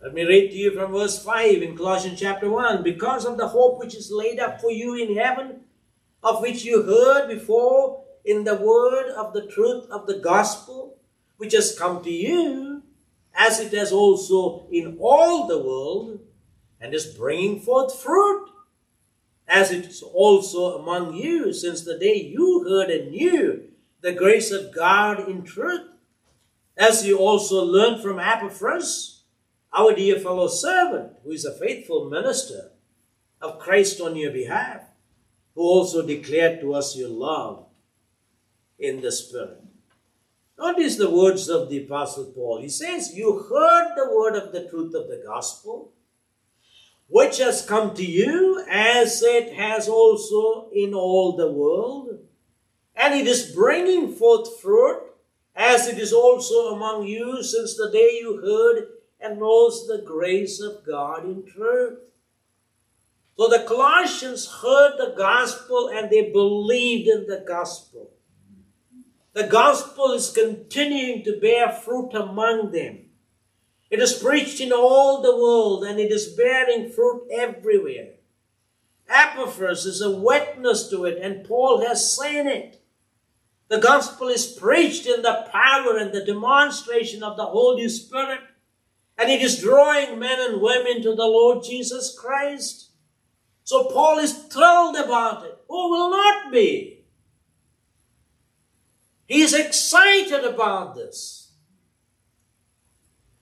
Let 0.00 0.14
me 0.14 0.22
read 0.22 0.50
to 0.50 0.56
you 0.56 0.70
from 0.70 0.92
verse 0.92 1.22
5 1.24 1.60
in 1.60 1.76
Colossians 1.76 2.20
chapter 2.20 2.48
1. 2.48 2.84
Because 2.84 3.24
of 3.24 3.36
the 3.36 3.48
hope 3.48 3.80
which 3.80 3.96
is 3.96 4.12
laid 4.12 4.38
up 4.38 4.60
for 4.60 4.70
you 4.70 4.94
in 4.94 5.16
heaven, 5.16 5.62
of 6.22 6.40
which 6.40 6.64
you 6.64 6.84
heard 6.84 7.28
before 7.28 8.04
in 8.24 8.44
the 8.44 8.54
word 8.54 9.10
of 9.10 9.32
the 9.32 9.46
truth 9.46 9.90
of 9.90 10.06
the 10.06 10.18
gospel, 10.18 10.97
which 11.38 11.54
has 11.54 11.76
come 11.76 12.04
to 12.04 12.10
you, 12.10 12.82
as 13.34 13.58
it 13.60 13.72
has 13.72 13.92
also 13.92 14.66
in 14.70 14.98
all 15.00 15.46
the 15.46 15.58
world, 15.58 16.20
and 16.80 16.92
is 16.92 17.06
bringing 17.06 17.60
forth 17.60 17.98
fruit, 18.00 18.50
as 19.46 19.72
it 19.72 19.86
is 19.86 20.02
also 20.02 20.78
among 20.78 21.14
you, 21.14 21.52
since 21.52 21.82
the 21.82 21.98
day 21.98 22.14
you 22.14 22.64
heard 22.68 22.90
and 22.90 23.10
knew 23.10 23.64
the 24.02 24.12
grace 24.12 24.52
of 24.52 24.74
God 24.74 25.28
in 25.28 25.42
truth, 25.42 25.88
as 26.76 27.06
you 27.06 27.18
also 27.18 27.64
learned 27.64 28.02
from 28.02 28.18
Epaphras 28.18 29.22
our 29.72 29.94
dear 29.94 30.18
fellow 30.18 30.48
servant, 30.48 31.12
who 31.24 31.30
is 31.30 31.44
a 31.44 31.58
faithful 31.58 32.08
minister 32.08 32.72
of 33.40 33.58
Christ 33.58 34.00
on 34.00 34.16
your 34.16 34.32
behalf, 34.32 34.82
who 35.54 35.62
also 35.62 36.06
declared 36.06 36.60
to 36.60 36.74
us 36.74 36.96
your 36.96 37.08
love 37.08 37.66
in 38.78 39.00
the 39.00 39.12
Spirit. 39.12 39.67
Notice 40.58 40.96
the 40.96 41.10
words 41.10 41.48
of 41.48 41.68
the 41.68 41.84
Apostle 41.84 42.32
Paul. 42.34 42.60
He 42.60 42.68
says, 42.68 43.14
You 43.14 43.44
heard 43.48 43.94
the 43.94 44.12
word 44.12 44.34
of 44.34 44.52
the 44.52 44.68
truth 44.68 44.92
of 44.94 45.08
the 45.08 45.22
gospel, 45.24 45.92
which 47.06 47.38
has 47.38 47.64
come 47.64 47.94
to 47.94 48.04
you, 48.04 48.64
as 48.68 49.22
it 49.22 49.54
has 49.54 49.88
also 49.88 50.68
in 50.72 50.94
all 50.94 51.36
the 51.36 51.50
world, 51.50 52.18
and 52.96 53.14
it 53.14 53.28
is 53.28 53.54
bringing 53.54 54.12
forth 54.12 54.60
fruit, 54.60 55.02
as 55.54 55.86
it 55.86 55.96
is 55.96 56.12
also 56.12 56.74
among 56.74 57.06
you 57.06 57.42
since 57.42 57.76
the 57.76 57.90
day 57.92 58.18
you 58.20 58.40
heard 58.40 58.88
and 59.20 59.38
knows 59.38 59.86
the 59.86 60.02
grace 60.04 60.60
of 60.60 60.84
God 60.84 61.24
in 61.24 61.44
truth. 61.46 62.00
So 63.36 63.48
the 63.48 63.64
Colossians 63.64 64.48
heard 64.62 64.98
the 64.98 65.14
gospel 65.16 65.88
and 65.92 66.10
they 66.10 66.32
believed 66.32 67.08
in 67.08 67.26
the 67.28 67.44
gospel. 67.46 68.10
The 69.38 69.46
gospel 69.46 70.14
is 70.14 70.32
continuing 70.32 71.22
to 71.22 71.38
bear 71.38 71.70
fruit 71.70 72.12
among 72.12 72.72
them. 72.72 73.04
It 73.88 74.00
is 74.00 74.14
preached 74.14 74.60
in 74.60 74.72
all 74.72 75.22
the 75.22 75.36
world 75.36 75.84
and 75.84 76.00
it 76.00 76.10
is 76.10 76.34
bearing 76.34 76.90
fruit 76.90 77.28
everywhere. 77.32 78.14
Epaphras 79.08 79.86
is 79.86 80.02
a 80.02 80.10
witness 80.10 80.88
to 80.88 81.04
it 81.04 81.22
and 81.22 81.46
Paul 81.46 81.86
has 81.86 82.18
seen 82.18 82.48
it. 82.48 82.82
The 83.68 83.78
gospel 83.78 84.26
is 84.26 84.44
preached 84.44 85.06
in 85.06 85.22
the 85.22 85.48
power 85.52 85.96
and 85.96 86.12
the 86.12 86.24
demonstration 86.24 87.22
of 87.22 87.36
the 87.36 87.46
Holy 87.46 87.88
Spirit 87.88 88.40
and 89.16 89.30
it 89.30 89.40
is 89.40 89.62
drawing 89.62 90.18
men 90.18 90.40
and 90.50 90.60
women 90.60 91.00
to 91.02 91.14
the 91.14 91.26
Lord 91.26 91.62
Jesus 91.62 92.12
Christ. 92.18 92.90
So 93.62 93.84
Paul 93.84 94.18
is 94.18 94.32
thrilled 94.32 94.96
about 94.96 95.46
it. 95.46 95.56
Who 95.68 95.90
will 95.92 96.10
not 96.10 96.52
be? 96.52 96.97
He 99.28 99.42
is 99.42 99.52
excited 99.52 100.42
about 100.42 100.94
this. 100.94 101.52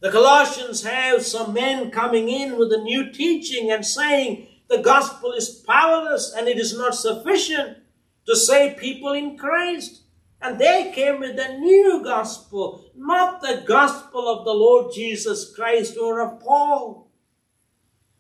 The 0.01 0.11
Colossians 0.11 0.83
have 0.83 1.25
some 1.25 1.55
men 1.55 1.91
coming 1.93 2.29
in 2.29 2.59
with 2.59 2.73
a 2.73 2.83
new 2.83 3.13
teaching 3.13 3.71
and 3.71 3.87
saying 3.87 4.49
the 4.69 4.79
gospel 4.79 5.33
is 5.33 5.49
powerless 5.49 6.35
and 6.37 6.49
it 6.49 6.59
is 6.59 6.77
not 6.77 6.97
sufficient 6.97 7.79
to 8.27 8.35
save 8.35 8.77
people 8.77 9.13
in 9.13 9.39
Christ. 9.39 10.03
And 10.43 10.59
they 10.59 10.93
came 10.93 11.21
with 11.21 11.39
a 11.39 11.57
new 11.59 12.03
gospel, 12.03 12.91
not 12.95 13.41
the 13.41 13.63
gospel 13.67 14.29
of 14.29 14.45
the 14.45 14.53
Lord 14.53 14.93
Jesus 14.93 15.55
Christ 15.55 15.97
or 15.97 16.21
of 16.21 16.41
Paul. 16.41 17.11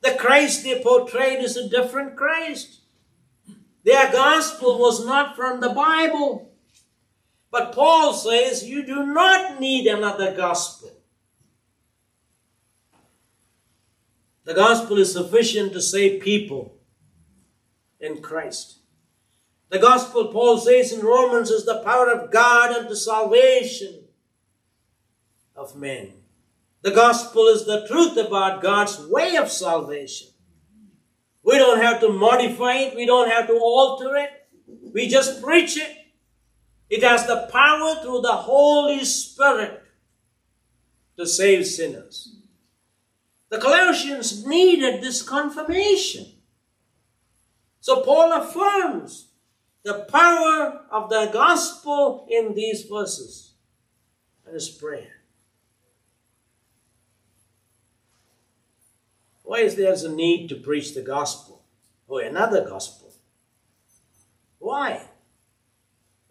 The 0.02 0.12
Christ 0.12 0.62
they 0.62 0.80
portrayed 0.80 1.42
is 1.42 1.56
a 1.56 1.68
different 1.68 2.16
Christ. 2.16 2.80
Their 3.84 4.10
gospel 4.12 4.78
was 4.78 5.04
not 5.04 5.34
from 5.34 5.60
the 5.60 5.70
Bible. 5.70 6.52
But 7.50 7.72
Paul 7.72 8.12
says 8.12 8.64
you 8.64 8.84
do 8.84 9.06
not 9.06 9.60
need 9.60 9.86
another 9.86 10.34
gospel. 10.34 10.92
The 14.44 14.54
gospel 14.54 14.98
is 14.98 15.12
sufficient 15.12 15.72
to 15.72 15.80
save 15.80 16.22
people 16.22 16.76
in 17.98 18.22
Christ. 18.22 18.78
The 19.68 19.78
gospel, 19.80 20.28
Paul 20.28 20.58
says 20.58 20.92
in 20.92 21.04
Romans, 21.04 21.50
is 21.50 21.64
the 21.64 21.82
power 21.84 22.08
of 22.10 22.30
God 22.30 22.70
unto 22.76 22.94
salvation 22.94 24.04
of 25.56 25.74
men. 25.74 26.12
The 26.82 26.92
gospel 26.92 27.46
is 27.46 27.64
the 27.64 27.84
truth 27.88 28.16
about 28.16 28.62
God's 28.62 29.04
way 29.08 29.34
of 29.36 29.50
salvation. 29.50 30.28
We 31.42 31.58
don't 31.58 31.82
have 31.82 32.00
to 32.00 32.08
modify 32.08 32.74
it, 32.74 32.96
we 32.96 33.06
don't 33.06 33.30
have 33.30 33.48
to 33.48 33.54
alter 33.54 34.16
it, 34.16 34.30
we 34.92 35.08
just 35.08 35.42
preach 35.42 35.76
it. 35.76 36.05
It 36.88 37.02
has 37.02 37.26
the 37.26 37.48
power 37.52 37.96
through 38.02 38.20
the 38.20 38.32
Holy 38.32 39.04
Spirit 39.04 39.82
to 41.16 41.26
save 41.26 41.66
sinners. 41.66 42.36
The 43.48 43.58
Colossians 43.58 44.46
needed 44.46 45.02
this 45.02 45.22
confirmation. 45.22 46.26
So 47.80 48.02
Paul 48.02 48.32
affirms 48.32 49.28
the 49.82 50.06
power 50.10 50.82
of 50.90 51.08
the 51.08 51.30
gospel 51.32 52.26
in 52.30 52.54
these 52.54 52.82
verses. 52.82 53.54
Let 54.44 54.56
us 54.56 54.68
pray. 54.68 55.08
Why 59.44 59.60
is 59.60 59.76
there 59.76 59.92
a 59.92 60.08
need 60.08 60.48
to 60.48 60.56
preach 60.56 60.94
the 60.94 61.02
gospel 61.02 61.62
or 62.08 62.20
another 62.22 62.68
gospel? 62.68 63.12
Why? 64.58 65.02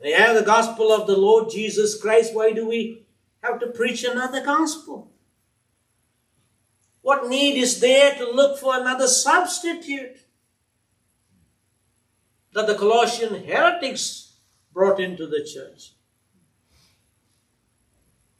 We 0.01 0.11
have 0.11 0.35
the 0.35 0.43
gospel 0.43 0.91
of 0.91 1.07
the 1.07 1.17
Lord 1.17 1.49
Jesus 1.49 1.99
Christ. 1.99 2.33
Why 2.33 2.51
do 2.51 2.67
we 2.67 3.05
have 3.41 3.59
to 3.59 3.67
preach 3.67 4.03
another 4.03 4.43
gospel? 4.43 5.11
What 7.01 7.27
need 7.27 7.57
is 7.57 7.79
there 7.79 8.15
to 8.15 8.31
look 8.31 8.57
for 8.57 8.75
another 8.75 9.07
substitute? 9.07 10.25
that 12.55 12.67
the 12.67 12.75
Colossian 12.75 13.43
heretics 13.43 14.37
brought 14.73 14.99
into 14.99 15.27
the 15.27 15.43
church. 15.43 15.91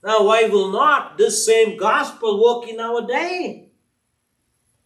Now, 0.02 0.24
why 0.24 0.46
will 0.46 0.72
not 0.72 1.18
this 1.18 1.46
same 1.46 1.78
gospel 1.78 2.42
work 2.42 2.70
in 2.70 2.80
our 2.80 3.06
day? 3.06 3.72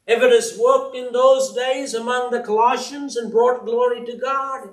If 0.08 0.24
it 0.24 0.32
has 0.32 0.58
worked 0.60 0.96
in 0.96 1.14
those 1.14 1.54
days 1.54 1.94
among 1.94 2.32
the 2.32 2.42
Colossians 2.42 3.16
and 3.16 3.32
brought 3.32 3.66
glory 3.66 4.04
to 4.06 4.18
God 4.18 4.70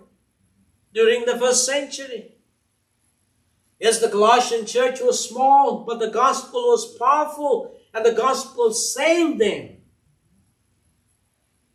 during 0.96 1.26
the 1.26 1.38
first 1.38 1.66
century. 1.66 2.32
Yes, 3.78 4.00
the 4.00 4.08
Colossian 4.08 4.64
church 4.64 4.98
was 5.02 5.28
small, 5.28 5.84
but 5.84 5.98
the 5.98 6.08
gospel 6.08 6.62
was 6.62 6.96
powerful 6.96 7.78
and 7.92 8.02
the 8.02 8.12
gospel 8.12 8.72
saved 8.72 9.38
them. 9.38 9.76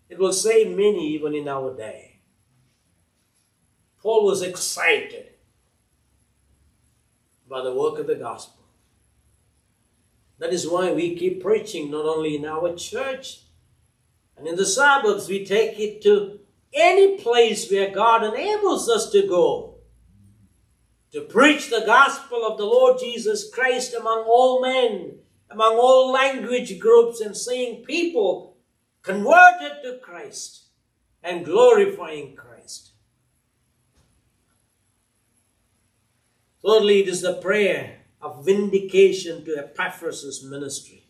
It 0.09 0.17
will 0.17 0.33
save 0.33 0.75
many 0.75 1.13
even 1.13 1.35
in 1.35 1.47
our 1.47 1.77
day. 1.77 2.21
Paul 4.01 4.25
was 4.25 4.41
excited 4.41 5.33
by 7.47 7.61
the 7.61 7.75
work 7.75 7.99
of 7.99 8.07
the 8.07 8.15
gospel. 8.15 8.65
That 10.39 10.51
is 10.51 10.67
why 10.67 10.93
we 10.93 11.15
keep 11.15 11.43
preaching 11.43 11.91
not 11.91 12.05
only 12.05 12.37
in 12.37 12.45
our 12.45 12.75
church 12.75 13.41
and 14.35 14.47
in 14.47 14.55
the 14.55 14.65
suburbs, 14.65 15.29
we 15.29 15.45
take 15.45 15.77
it 15.77 16.01
to 16.01 16.40
any 16.73 17.17
place 17.17 17.69
where 17.69 17.91
God 17.91 18.23
enables 18.23 18.89
us 18.89 19.09
to 19.11 19.27
go 19.27 19.75
to 21.11 21.21
preach 21.21 21.69
the 21.69 21.83
gospel 21.85 22.45
of 22.45 22.57
the 22.57 22.65
Lord 22.65 22.99
Jesus 22.99 23.49
Christ 23.53 23.93
among 23.93 24.23
all 24.27 24.61
men, 24.61 25.19
among 25.49 25.77
all 25.77 26.11
language 26.11 26.79
groups, 26.79 27.19
and 27.19 27.35
seeing 27.35 27.83
people 27.83 28.57
converted 29.01 29.83
to 29.83 29.99
Christ 30.01 30.67
and 31.21 31.45
glorifying 31.45 32.35
Christ. 32.35 32.91
Thirdly, 36.63 37.01
it 37.01 37.07
is 37.07 37.21
the 37.21 37.33
prayer 37.33 38.01
of 38.21 38.45
vindication 38.45 39.43
to 39.45 39.57
Epaphras' 39.57 40.43
ministry. 40.43 41.00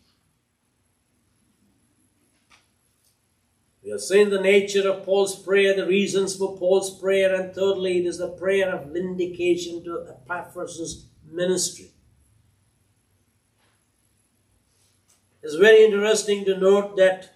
Have 3.92 4.00
seen 4.00 4.30
the 4.30 4.40
nature 4.40 4.88
of 4.88 5.04
Paul's 5.04 5.36
prayer, 5.36 5.76
the 5.76 5.86
reasons 5.86 6.34
for 6.34 6.56
Paul's 6.56 6.98
prayer, 6.98 7.34
and 7.34 7.54
thirdly, 7.54 7.98
it 7.98 8.06
is 8.06 8.16
the 8.16 8.30
prayer 8.30 8.74
of 8.74 8.90
vindication 8.90 9.84
to 9.84 10.06
Epaphras' 10.08 11.08
ministry. 11.30 11.90
It's 15.42 15.56
very 15.56 15.84
interesting 15.84 16.46
to 16.46 16.56
note 16.56 16.96
that 16.96 17.34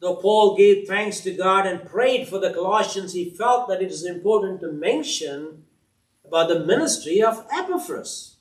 though 0.00 0.16
Paul 0.16 0.56
gave 0.56 0.88
thanks 0.88 1.20
to 1.20 1.34
God 1.34 1.66
and 1.66 1.84
prayed 1.84 2.28
for 2.28 2.38
the 2.38 2.54
Colossians, 2.54 3.12
he 3.12 3.28
felt 3.28 3.68
that 3.68 3.82
it 3.82 3.90
is 3.90 4.06
important 4.06 4.60
to 4.60 4.72
mention 4.72 5.64
about 6.24 6.48
the 6.48 6.64
ministry 6.64 7.20
of 7.20 7.46
Epaphras. 7.52 8.36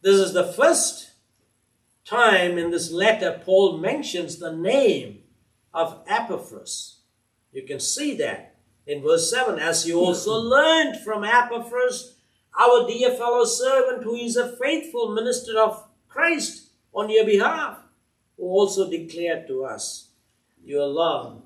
This 0.00 0.16
is 0.16 0.32
the 0.32 0.50
first 0.54 1.10
time 2.06 2.56
in 2.56 2.70
this 2.70 2.90
letter, 2.90 3.42
Paul 3.44 3.76
mentions 3.76 4.38
the 4.38 4.56
name 4.56 5.19
of 5.72 6.02
Epaphras. 6.06 7.00
You 7.52 7.62
can 7.62 7.80
see 7.80 8.16
that 8.16 8.56
in 8.86 9.02
verse 9.02 9.30
7. 9.30 9.58
As 9.58 9.86
you 9.86 9.98
also 9.98 10.32
learned 10.38 11.00
from 11.00 11.24
Epaphras, 11.24 12.16
our 12.58 12.86
dear 12.86 13.12
fellow 13.12 13.44
servant, 13.44 14.04
who 14.04 14.16
is 14.16 14.36
a 14.36 14.56
faithful 14.56 15.14
minister 15.14 15.58
of 15.58 15.88
Christ 16.08 16.70
on 16.92 17.10
your 17.10 17.24
behalf, 17.24 17.78
who 18.36 18.44
also 18.44 18.90
declared 18.90 19.46
to 19.46 19.64
us 19.64 20.08
your 20.62 20.86
love 20.86 21.42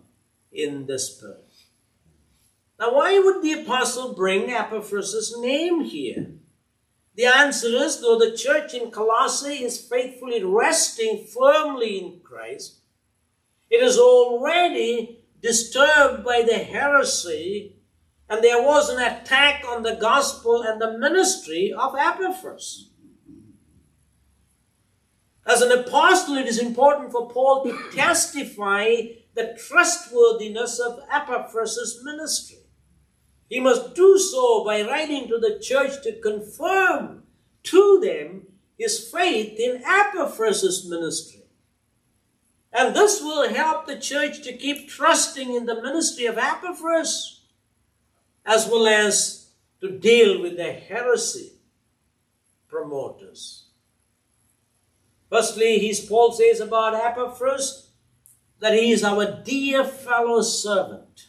in 0.52 0.86
the 0.86 0.98
Spirit. 0.98 1.40
Now, 2.78 2.94
why 2.94 3.18
would 3.18 3.42
the 3.42 3.52
apostle 3.52 4.14
bring 4.14 4.50
Epaphras' 4.50 5.34
name 5.38 5.82
here? 5.82 6.32
The 7.14 7.26
answer 7.26 7.68
is 7.68 8.00
though 8.00 8.18
the 8.18 8.36
church 8.36 8.74
in 8.74 8.90
Colossae 8.90 9.62
is 9.62 9.80
faithfully 9.80 10.42
resting 10.42 11.26
firmly 11.26 11.98
in 11.98 12.20
Christ, 12.24 12.78
it 13.70 13.82
is 13.82 13.98
already 13.98 15.24
disturbed 15.40 16.24
by 16.24 16.42
the 16.42 16.58
heresy, 16.58 17.76
and 18.28 18.42
there 18.42 18.62
was 18.62 18.88
an 18.88 19.00
attack 19.00 19.64
on 19.68 19.82
the 19.82 19.96
gospel 19.96 20.62
and 20.62 20.80
the 20.80 20.98
ministry 20.98 21.72
of 21.76 21.94
Epaphras. 21.94 22.90
As 25.46 25.60
an 25.60 25.72
apostle, 25.72 26.36
it 26.36 26.46
is 26.46 26.58
important 26.58 27.12
for 27.12 27.28
Paul 27.28 27.64
to 27.64 27.78
testify 27.94 28.96
the 29.34 29.58
trustworthiness 29.58 30.78
of 30.78 31.00
Epaphras' 31.12 32.00
ministry. 32.02 32.58
He 33.48 33.60
must 33.60 33.94
do 33.94 34.18
so 34.18 34.64
by 34.64 34.82
writing 34.82 35.28
to 35.28 35.38
the 35.38 35.58
church 35.60 36.02
to 36.02 36.20
confirm 36.20 37.24
to 37.64 38.00
them 38.00 38.46
his 38.78 39.10
faith 39.10 39.58
in 39.58 39.82
Epaphras' 39.84 40.88
ministry. 40.88 41.43
And 42.76 42.94
this 42.94 43.22
will 43.22 43.48
help 43.48 43.86
the 43.86 43.98
church 43.98 44.42
to 44.42 44.52
keep 44.52 44.88
trusting 44.88 45.54
in 45.54 45.66
the 45.66 45.80
ministry 45.80 46.26
of 46.26 46.36
Epaphras, 46.36 47.42
as 48.44 48.66
well 48.66 48.88
as 48.88 49.50
to 49.80 49.96
deal 49.96 50.42
with 50.42 50.56
the 50.56 50.72
heresy 50.72 51.52
promoters. 52.68 53.66
Firstly, 55.30 55.78
he's, 55.78 56.04
Paul 56.04 56.32
says 56.32 56.60
about 56.60 56.94
Epaphras 56.94 57.90
that 58.58 58.74
he 58.74 58.92
is 58.92 59.04
our 59.04 59.42
dear 59.44 59.84
fellow 59.84 60.42
servant. 60.42 61.28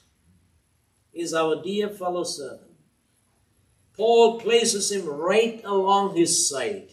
He 1.11 1.21
is 1.21 1.33
our 1.33 1.61
dear 1.61 1.89
fellow 1.89 2.23
servant. 2.23 2.61
Paul 3.95 4.39
places 4.39 4.91
him 4.91 5.07
right 5.07 5.61
along 5.63 6.15
his 6.15 6.49
side. 6.49 6.89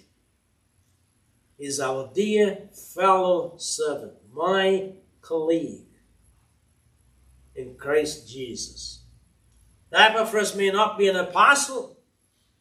He 1.59 1.65
is 1.65 1.81
our 1.81 2.11
dear 2.15 2.69
fellow 2.95 3.55
servant, 3.57 4.22
my 4.33 4.93
colleague 5.21 5.87
in 7.55 7.75
Christ 7.77 8.29
Jesus. 8.29 9.03
Epaphras 9.93 10.57
may 10.57 10.71
not 10.71 10.97
be 10.97 11.09
an 11.09 11.17
apostle, 11.17 11.99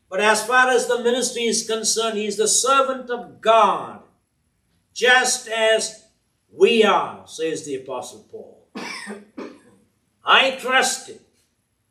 but 0.09 0.19
as 0.19 0.45
far 0.45 0.69
as 0.69 0.87
the 0.87 1.01
ministry 1.01 1.43
is 1.43 1.65
concerned, 1.65 2.17
he 2.17 2.25
is 2.25 2.35
the 2.35 2.47
servant 2.47 3.09
of 3.09 3.39
God, 3.39 4.01
just 4.93 5.47
as 5.47 6.03
we 6.51 6.83
are, 6.83 7.25
says 7.25 7.63
the 7.63 7.75
Apostle 7.75 8.27
Paul. 8.29 8.67
I 10.25 10.51
trust 10.59 11.07
him. 11.07 11.19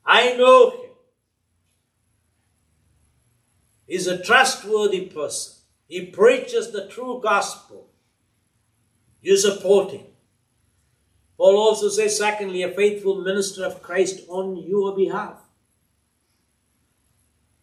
I 0.04 0.36
know 0.36 0.70
him. 0.70 0.90
He's 3.86 4.06
a 4.06 4.22
trustworthy 4.22 5.06
person. 5.06 5.54
He 5.88 6.06
preaches 6.06 6.70
the 6.70 6.86
true 6.86 7.20
gospel. 7.22 7.89
You 9.22 9.36
support 9.36 9.92
him. 9.92 10.06
Paul 11.36 11.56
also 11.56 11.88
says, 11.88 12.18
secondly, 12.18 12.62
a 12.62 12.70
faithful 12.70 13.22
minister 13.22 13.64
of 13.64 13.82
Christ 13.82 14.20
on 14.28 14.56
your 14.56 14.94
behalf. 14.94 15.38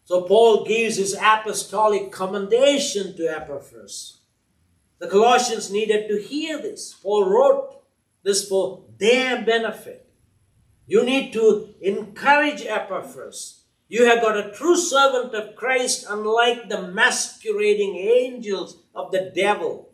So 0.04 0.22
Paul 0.22 0.64
gives 0.64 0.96
his 0.96 1.14
apostolic 1.14 2.10
commendation 2.10 3.16
to 3.16 3.28
Epaphras. 3.28 4.20
The 4.98 5.06
Colossians 5.06 5.70
needed 5.70 6.08
to 6.08 6.20
hear 6.20 6.60
this. 6.60 6.94
Paul 6.94 7.28
wrote 7.28 7.82
this 8.22 8.48
for 8.48 8.84
their 8.98 9.44
benefit. 9.44 10.10
You 10.86 11.04
need 11.04 11.32
to 11.34 11.74
encourage 11.80 12.62
Epaphras. 12.62 13.64
You 13.88 14.06
have 14.06 14.22
got 14.22 14.36
a 14.36 14.50
true 14.50 14.76
servant 14.76 15.34
of 15.34 15.54
Christ, 15.54 16.06
unlike 16.08 16.68
the 16.68 16.88
masquerading 16.88 17.96
angels 17.96 18.82
of 18.94 19.12
the 19.12 19.30
devil. 19.34 19.87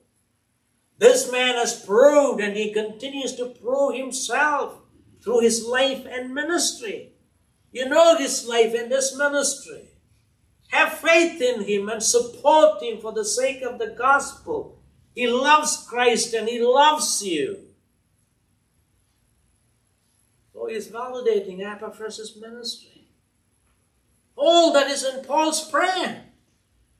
This 0.98 1.30
man 1.30 1.56
has 1.56 1.84
proved 1.84 2.40
and 2.40 2.56
he 2.56 2.72
continues 2.72 3.34
to 3.36 3.46
prove 3.46 3.96
himself 3.96 4.80
through 5.22 5.40
his 5.40 5.64
life 5.64 6.06
and 6.08 6.34
ministry. 6.34 7.12
You 7.72 7.88
know 7.88 8.16
his 8.16 8.46
life 8.46 8.74
and 8.74 8.92
his 8.92 9.16
ministry. 9.16 9.88
Have 10.68 10.98
faith 10.98 11.40
in 11.40 11.64
him 11.64 11.88
and 11.88 12.02
support 12.02 12.82
him 12.82 12.98
for 12.98 13.12
the 13.12 13.24
sake 13.24 13.62
of 13.62 13.78
the 13.78 13.94
gospel. 13.98 14.80
He 15.14 15.26
loves 15.26 15.86
Christ 15.88 16.34
and 16.34 16.48
he 16.48 16.60
loves 16.60 17.22
you. 17.22 17.58
So 20.52 20.66
he's 20.66 20.88
validating 20.88 21.60
Epaphras' 21.60 22.36
ministry. 22.40 23.08
All 24.36 24.72
that 24.72 24.90
is 24.90 25.04
in 25.04 25.24
Paul's 25.24 25.68
prayer 25.70 26.24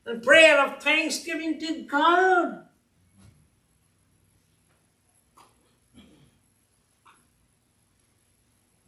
The 0.05 0.17
prayer 0.17 0.61
of 0.65 0.83
thanksgiving 0.83 1.59
to 1.61 1.83
God. 1.85 2.64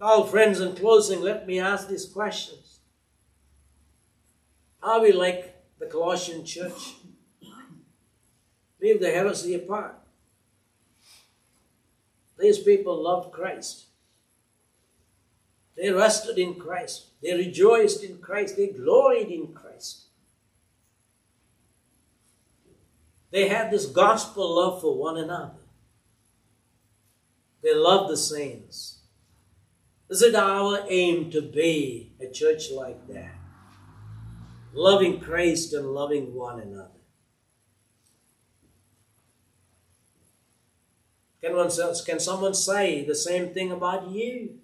Now, 0.07 0.23
friends, 0.23 0.61
in 0.61 0.77
closing, 0.77 1.21
let 1.21 1.49
me 1.49 1.59
ask 1.59 1.89
these 1.89 2.07
questions. 2.07 2.79
Are 4.81 5.01
we 5.01 5.11
like 5.11 5.57
the 5.81 5.87
Colossian 5.87 6.45
church? 6.45 6.95
Leave 8.81 9.01
the 9.01 9.11
heresy 9.11 9.55
apart. 9.55 9.97
These 12.39 12.61
people 12.61 13.03
loved 13.03 13.33
Christ. 13.33 13.87
They 15.77 15.91
rested 15.91 16.39
in 16.39 16.55
Christ. 16.55 17.07
They 17.21 17.35
rejoiced 17.35 18.05
in 18.05 18.19
Christ. 18.19 18.57
They 18.57 18.69
gloried 18.69 19.27
in 19.27 19.55
Christ. 19.55 20.03
They 23.33 23.49
had 23.49 23.73
this 23.73 23.87
gospel 23.87 24.55
love 24.55 24.81
for 24.81 24.97
one 24.97 25.17
another. 25.17 25.65
They 27.61 27.75
loved 27.75 28.13
the 28.13 28.17
saints. 28.17 28.96
Is 30.09 30.23
it 30.23 30.35
our 30.37 30.85
aim 30.89 31.31
to 31.33 31.43
be 31.43 32.13
a 32.21 32.31
church 32.31 32.71
like 32.71 33.09
that? 33.09 33.35
Loving 34.73 35.21
Christ 35.21 35.73
and 35.73 35.89
loving 35.89 36.35
one 36.35 36.61
another. 36.61 36.91
Can, 41.41 41.57
one, 41.57 41.71
can 42.05 42.21
someone 42.21 42.55
say 42.55 43.05
the 43.05 43.15
same 43.15 43.53
thing 43.53 43.73
about 43.73 44.11
you? 44.11 44.59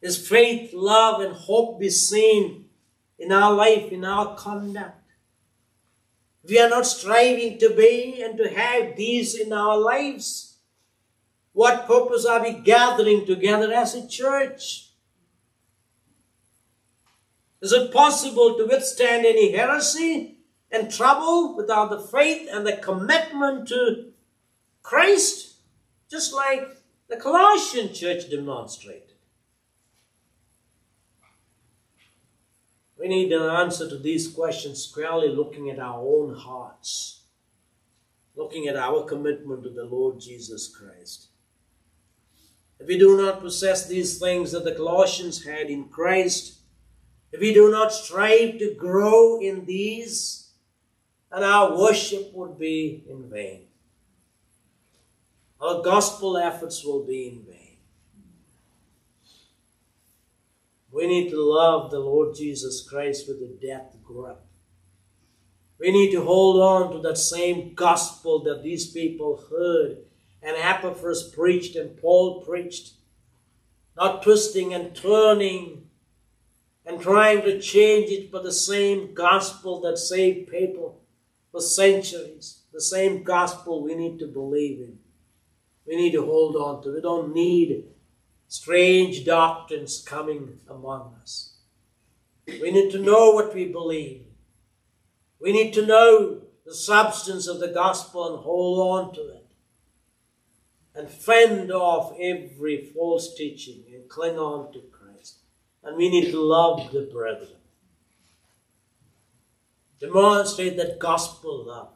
Is 0.00 0.28
faith, 0.28 0.72
love, 0.72 1.20
and 1.20 1.34
hope 1.34 1.80
be 1.80 1.90
seen 1.90 2.66
in 3.18 3.32
our 3.32 3.52
life, 3.52 3.92
in 3.92 4.04
our 4.04 4.34
conduct? 4.36 4.96
We 6.48 6.58
are 6.58 6.70
not 6.70 6.86
striving 6.86 7.58
to 7.58 7.70
be 7.70 8.22
and 8.22 8.38
to 8.38 8.48
have 8.48 8.96
these 8.96 9.34
in 9.38 9.52
our 9.52 9.76
lives. 9.76 10.49
What 11.52 11.86
purpose 11.86 12.24
are 12.24 12.42
we 12.42 12.52
gathering 12.52 13.26
together 13.26 13.72
as 13.72 13.94
a 13.94 14.06
church? 14.06 14.90
Is 17.60 17.72
it 17.72 17.92
possible 17.92 18.56
to 18.56 18.66
withstand 18.66 19.26
any 19.26 19.52
heresy 19.52 20.38
and 20.70 20.90
trouble 20.90 21.56
without 21.56 21.90
the 21.90 22.00
faith 22.00 22.48
and 22.50 22.66
the 22.66 22.76
commitment 22.76 23.68
to 23.68 24.12
Christ? 24.82 25.50
just 26.10 26.34
like 26.34 26.76
the 27.08 27.16
Colossian 27.16 27.94
church 27.94 28.28
demonstrated. 28.28 29.04
We 32.98 33.08
need 33.08 33.32
an 33.32 33.48
answer 33.48 33.88
to 33.88 33.96
these 33.96 34.28
questions 34.28 34.84
squarely 34.84 35.28
looking 35.28 35.70
at 35.70 35.78
our 35.78 36.00
own 36.00 36.34
hearts, 36.34 37.22
looking 38.36 38.66
at 38.66 38.76
our 38.76 39.04
commitment 39.04 39.62
to 39.62 39.70
the 39.70 39.84
Lord 39.84 40.20
Jesus 40.20 40.68
Christ. 40.68 41.28
If 42.80 42.88
we 42.88 42.98
do 42.98 43.16
not 43.16 43.40
possess 43.40 43.86
these 43.86 44.18
things 44.18 44.52
that 44.52 44.64
the 44.64 44.74
Colossians 44.74 45.44
had 45.44 45.68
in 45.68 45.88
Christ, 45.88 46.60
if 47.32 47.40
we 47.40 47.52
do 47.52 47.70
not 47.70 47.92
strive 47.92 48.58
to 48.58 48.74
grow 48.74 49.40
in 49.40 49.66
these, 49.66 50.48
then 51.30 51.44
our 51.44 51.76
worship 51.78 52.32
would 52.34 52.58
be 52.58 53.04
in 53.08 53.28
vain 53.30 53.66
our 55.60 55.82
gospel 55.82 56.38
efforts 56.38 56.84
will 56.84 57.04
be 57.04 57.28
in 57.28 57.44
vain. 57.44 57.76
We 60.90 61.06
need 61.06 61.30
to 61.30 61.40
love 61.40 61.90
the 61.90 62.00
Lord 62.00 62.34
Jesus 62.34 62.86
Christ 62.88 63.28
with 63.28 63.36
a 63.42 63.58
death 63.60 63.94
grip. 64.02 64.40
We 65.78 65.92
need 65.92 66.10
to 66.12 66.24
hold 66.24 66.60
on 66.60 66.92
to 66.92 66.98
that 67.08 67.16
same 67.16 67.74
gospel 67.74 68.42
that 68.44 68.62
these 68.62 68.90
people 68.90 69.44
heard 69.50 69.98
and 70.42 70.56
Epaphras 70.56 71.32
preached 71.34 71.76
and 71.76 71.96
Paul 71.96 72.42
preached. 72.42 72.94
Not 73.96 74.22
twisting 74.22 74.72
and 74.72 74.94
turning 74.94 75.88
and 76.86 77.00
trying 77.00 77.42
to 77.42 77.60
change 77.60 78.10
it, 78.10 78.32
but 78.32 78.42
the 78.42 78.52
same 78.52 79.14
gospel 79.14 79.80
that 79.82 79.98
saved 79.98 80.50
people 80.50 81.02
for 81.52 81.60
centuries. 81.60 82.62
The 82.72 82.80
same 82.80 83.22
gospel 83.22 83.82
we 83.82 83.94
need 83.94 84.18
to 84.20 84.26
believe 84.26 84.80
in. 84.80 84.98
We 85.86 85.96
need 85.96 86.12
to 86.12 86.24
hold 86.24 86.56
on 86.56 86.82
to. 86.82 86.94
We 86.94 87.00
don't 87.00 87.34
need 87.34 87.84
strange 88.46 89.24
doctrines 89.24 90.02
coming 90.06 90.60
among 90.68 91.14
us. 91.20 91.56
We 92.46 92.70
need 92.70 92.90
to 92.92 92.98
know 92.98 93.30
what 93.30 93.54
we 93.54 93.66
believe. 93.66 94.24
We 95.40 95.52
need 95.52 95.72
to 95.74 95.86
know 95.86 96.42
the 96.64 96.74
substance 96.74 97.46
of 97.46 97.60
the 97.60 97.68
gospel 97.68 98.34
and 98.34 98.44
hold 98.44 98.78
on 98.78 99.14
to 99.14 99.20
it. 99.34 99.39
And 100.94 101.08
fend 101.08 101.70
off 101.70 102.12
every 102.18 102.90
false 102.94 103.34
teaching 103.34 103.84
and 103.92 104.08
cling 104.08 104.38
on 104.38 104.72
to 104.72 104.80
Christ. 104.90 105.38
And 105.84 105.96
we 105.96 106.08
need 106.08 106.30
to 106.32 106.40
love 106.40 106.92
the 106.92 107.08
brethren. 107.12 107.56
Demonstrate 110.00 110.76
that 110.78 110.98
gospel 110.98 111.66
love 111.66 111.92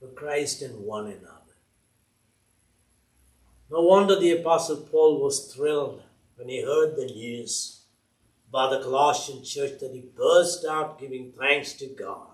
for 0.00 0.08
Christ 0.08 0.62
and 0.62 0.84
one 0.84 1.06
another. 1.06 1.42
No 3.70 3.82
wonder 3.82 4.18
the 4.18 4.32
Apostle 4.32 4.78
Paul 4.78 5.22
was 5.22 5.52
thrilled 5.54 6.02
when 6.36 6.48
he 6.48 6.62
heard 6.62 6.96
the 6.96 7.06
news 7.06 7.84
by 8.50 8.68
the 8.68 8.82
Colossian 8.82 9.42
church 9.44 9.80
that 9.80 9.92
he 9.92 10.10
burst 10.14 10.64
out 10.66 10.98
giving 10.98 11.32
thanks 11.32 11.72
to 11.74 11.86
God, 11.86 12.28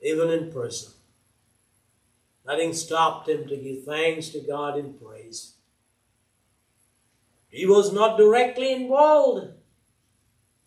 even 0.00 0.30
in 0.30 0.50
prison. 0.50 0.92
Nothing 2.48 2.72
stopped 2.72 3.28
him 3.28 3.46
to 3.46 3.56
give 3.58 3.84
thanks 3.84 4.30
to 4.30 4.40
God 4.40 4.78
in 4.78 4.94
praise. 4.94 5.56
He 7.50 7.66
was 7.66 7.92
not 7.92 8.16
directly 8.16 8.72
involved 8.72 9.52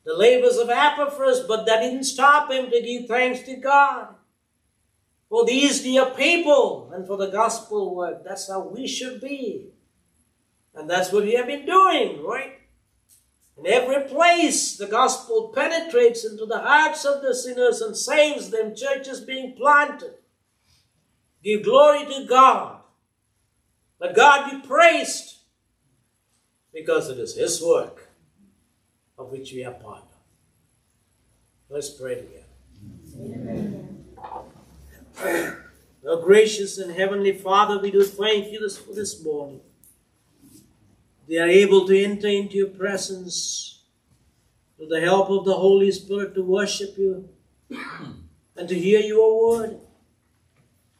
the 0.04 0.16
labors 0.16 0.58
of 0.58 0.70
Epaphras, 0.70 1.42
but 1.48 1.66
that 1.66 1.82
didn't 1.82 2.04
stop 2.04 2.52
him 2.52 2.70
to 2.70 2.82
give 2.82 3.08
thanks 3.08 3.42
to 3.42 3.56
God 3.56 4.10
for 5.28 5.44
these 5.44 5.82
dear 5.82 6.06
people 6.06 6.92
and 6.94 7.08
for 7.08 7.18
the 7.18 7.32
gospel 7.32 7.96
work. 7.96 8.24
That's 8.24 8.48
how 8.48 8.68
we 8.68 8.88
should 8.88 9.20
be. 9.20 9.70
And 10.76 10.88
that's 10.88 11.12
what 11.12 11.24
we 11.24 11.34
have 11.34 11.48
been 11.48 11.66
doing, 11.66 12.24
right? 12.24 12.60
In 13.58 13.66
every 13.66 14.08
place, 14.08 14.78
the 14.78 14.88
gospel 14.88 15.52
penetrates 15.54 16.26
into 16.26 16.46
the 16.46 16.60
hearts 16.60 17.06
of 17.06 17.24
the 17.24 17.34
sinners 17.34 17.82
and 17.82 17.98
saves 17.98 18.52
them, 18.52 18.76
churches 18.76 19.22
being 19.22 19.56
planted. 19.56 20.14
Give 21.44 21.64
glory 21.64 22.06
to 22.06 22.26
God. 22.28 22.82
Let 24.00 24.16
God 24.16 24.52
be 24.52 24.68
praised 24.68 25.38
because 26.74 27.10
it 27.10 27.20
is 27.20 27.36
His 27.36 27.62
work 27.62 28.10
of 29.18 29.32
which 29.32 29.54
we 29.54 29.64
are 29.64 29.74
part 29.74 30.04
of. 30.04 30.08
Let's 31.70 31.90
pray 31.90 32.16
together. 32.16 32.46
Amen. 33.20 34.06
Our 36.08 36.22
gracious 36.22 36.78
and 36.78 36.92
heavenly 36.92 37.38
Father, 37.38 37.80
we 37.80 37.92
do 37.92 38.04
thank 38.04 38.52
you 38.52 38.60
this, 38.60 38.78
for 38.78 38.94
this 38.94 39.24
morning 39.24 39.62
they 41.32 41.38
are 41.38 41.48
able 41.48 41.88
to 41.88 42.04
enter 42.04 42.28
into 42.28 42.58
your 42.58 42.68
presence 42.68 43.84
with 44.78 44.90
the 44.90 45.00
help 45.00 45.30
of 45.30 45.46
the 45.46 45.54
Holy 45.54 45.90
Spirit 45.92 46.36
to 46.36 46.44
worship 46.44 46.98
you 46.98 47.30
and 48.58 48.68
to 48.68 48.76
hear 48.78 49.00
your 49.00 49.50
word 49.50 49.80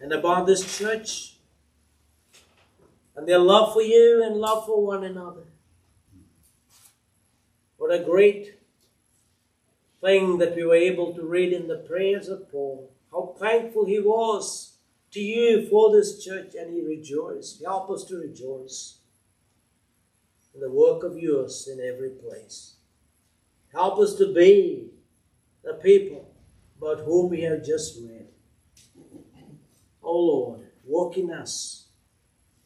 and 0.02 0.12
about 0.12 0.48
this 0.48 0.78
church 0.78 1.36
and 3.16 3.28
their 3.28 3.40
love 3.40 3.74
for 3.74 3.82
you 3.82 4.24
and 4.26 4.36
love 4.36 4.66
for 4.66 4.86
one 4.86 5.04
another. 5.04 5.44
What 7.78 7.94
a 7.94 8.04
great 8.04 8.60
thing 10.02 10.40
that 10.40 10.56
we 10.56 10.66
were 10.66 10.76
able 10.76 11.14
to 11.14 11.24
read 11.24 11.54
in 11.54 11.68
the 11.68 11.78
prayers 11.78 12.28
of 12.28 12.52
Paul. 12.52 12.92
How 13.12 13.36
thankful 13.40 13.86
he 13.86 14.00
was 14.00 14.78
to 15.12 15.20
you 15.20 15.68
for 15.70 15.92
this 15.92 16.24
church 16.24 16.56
and 16.56 16.74
he 16.74 16.82
rejoiced. 16.82 17.64
Help 17.64 17.90
us 17.92 18.04
to 18.06 18.18
rejoice 18.18 19.00
in 20.56 20.62
the 20.62 20.72
work 20.72 21.04
of 21.04 21.18
yours 21.18 21.70
in 21.72 21.80
every 21.80 22.10
place. 22.10 22.76
Help 23.74 24.00
us 24.00 24.16
to 24.16 24.34
be 24.34 24.90
the 25.64 25.74
people 25.76 26.34
about 26.78 27.06
whom 27.06 27.30
we 27.30 27.42
have 27.42 27.64
just 27.64 28.00
read. 28.02 28.31
O 30.04 30.18
Lord, 30.20 30.62
work 30.86 31.18
in 31.18 31.32
us 31.32 31.86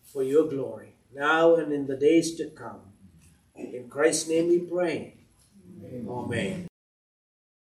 for 0.04 0.24
your 0.24 0.48
glory, 0.48 0.96
now 1.14 1.56
and 1.56 1.72
in 1.72 1.88
the 1.88 1.96
days 1.96 2.36
to 2.36 2.50
come. 2.50 2.82
In 3.56 3.88
Christ's 3.90 4.30
name 4.30 4.50
we 4.50 4.60
pray. 4.60 5.14
Amen. 5.84 6.08
Amen. 6.10 6.68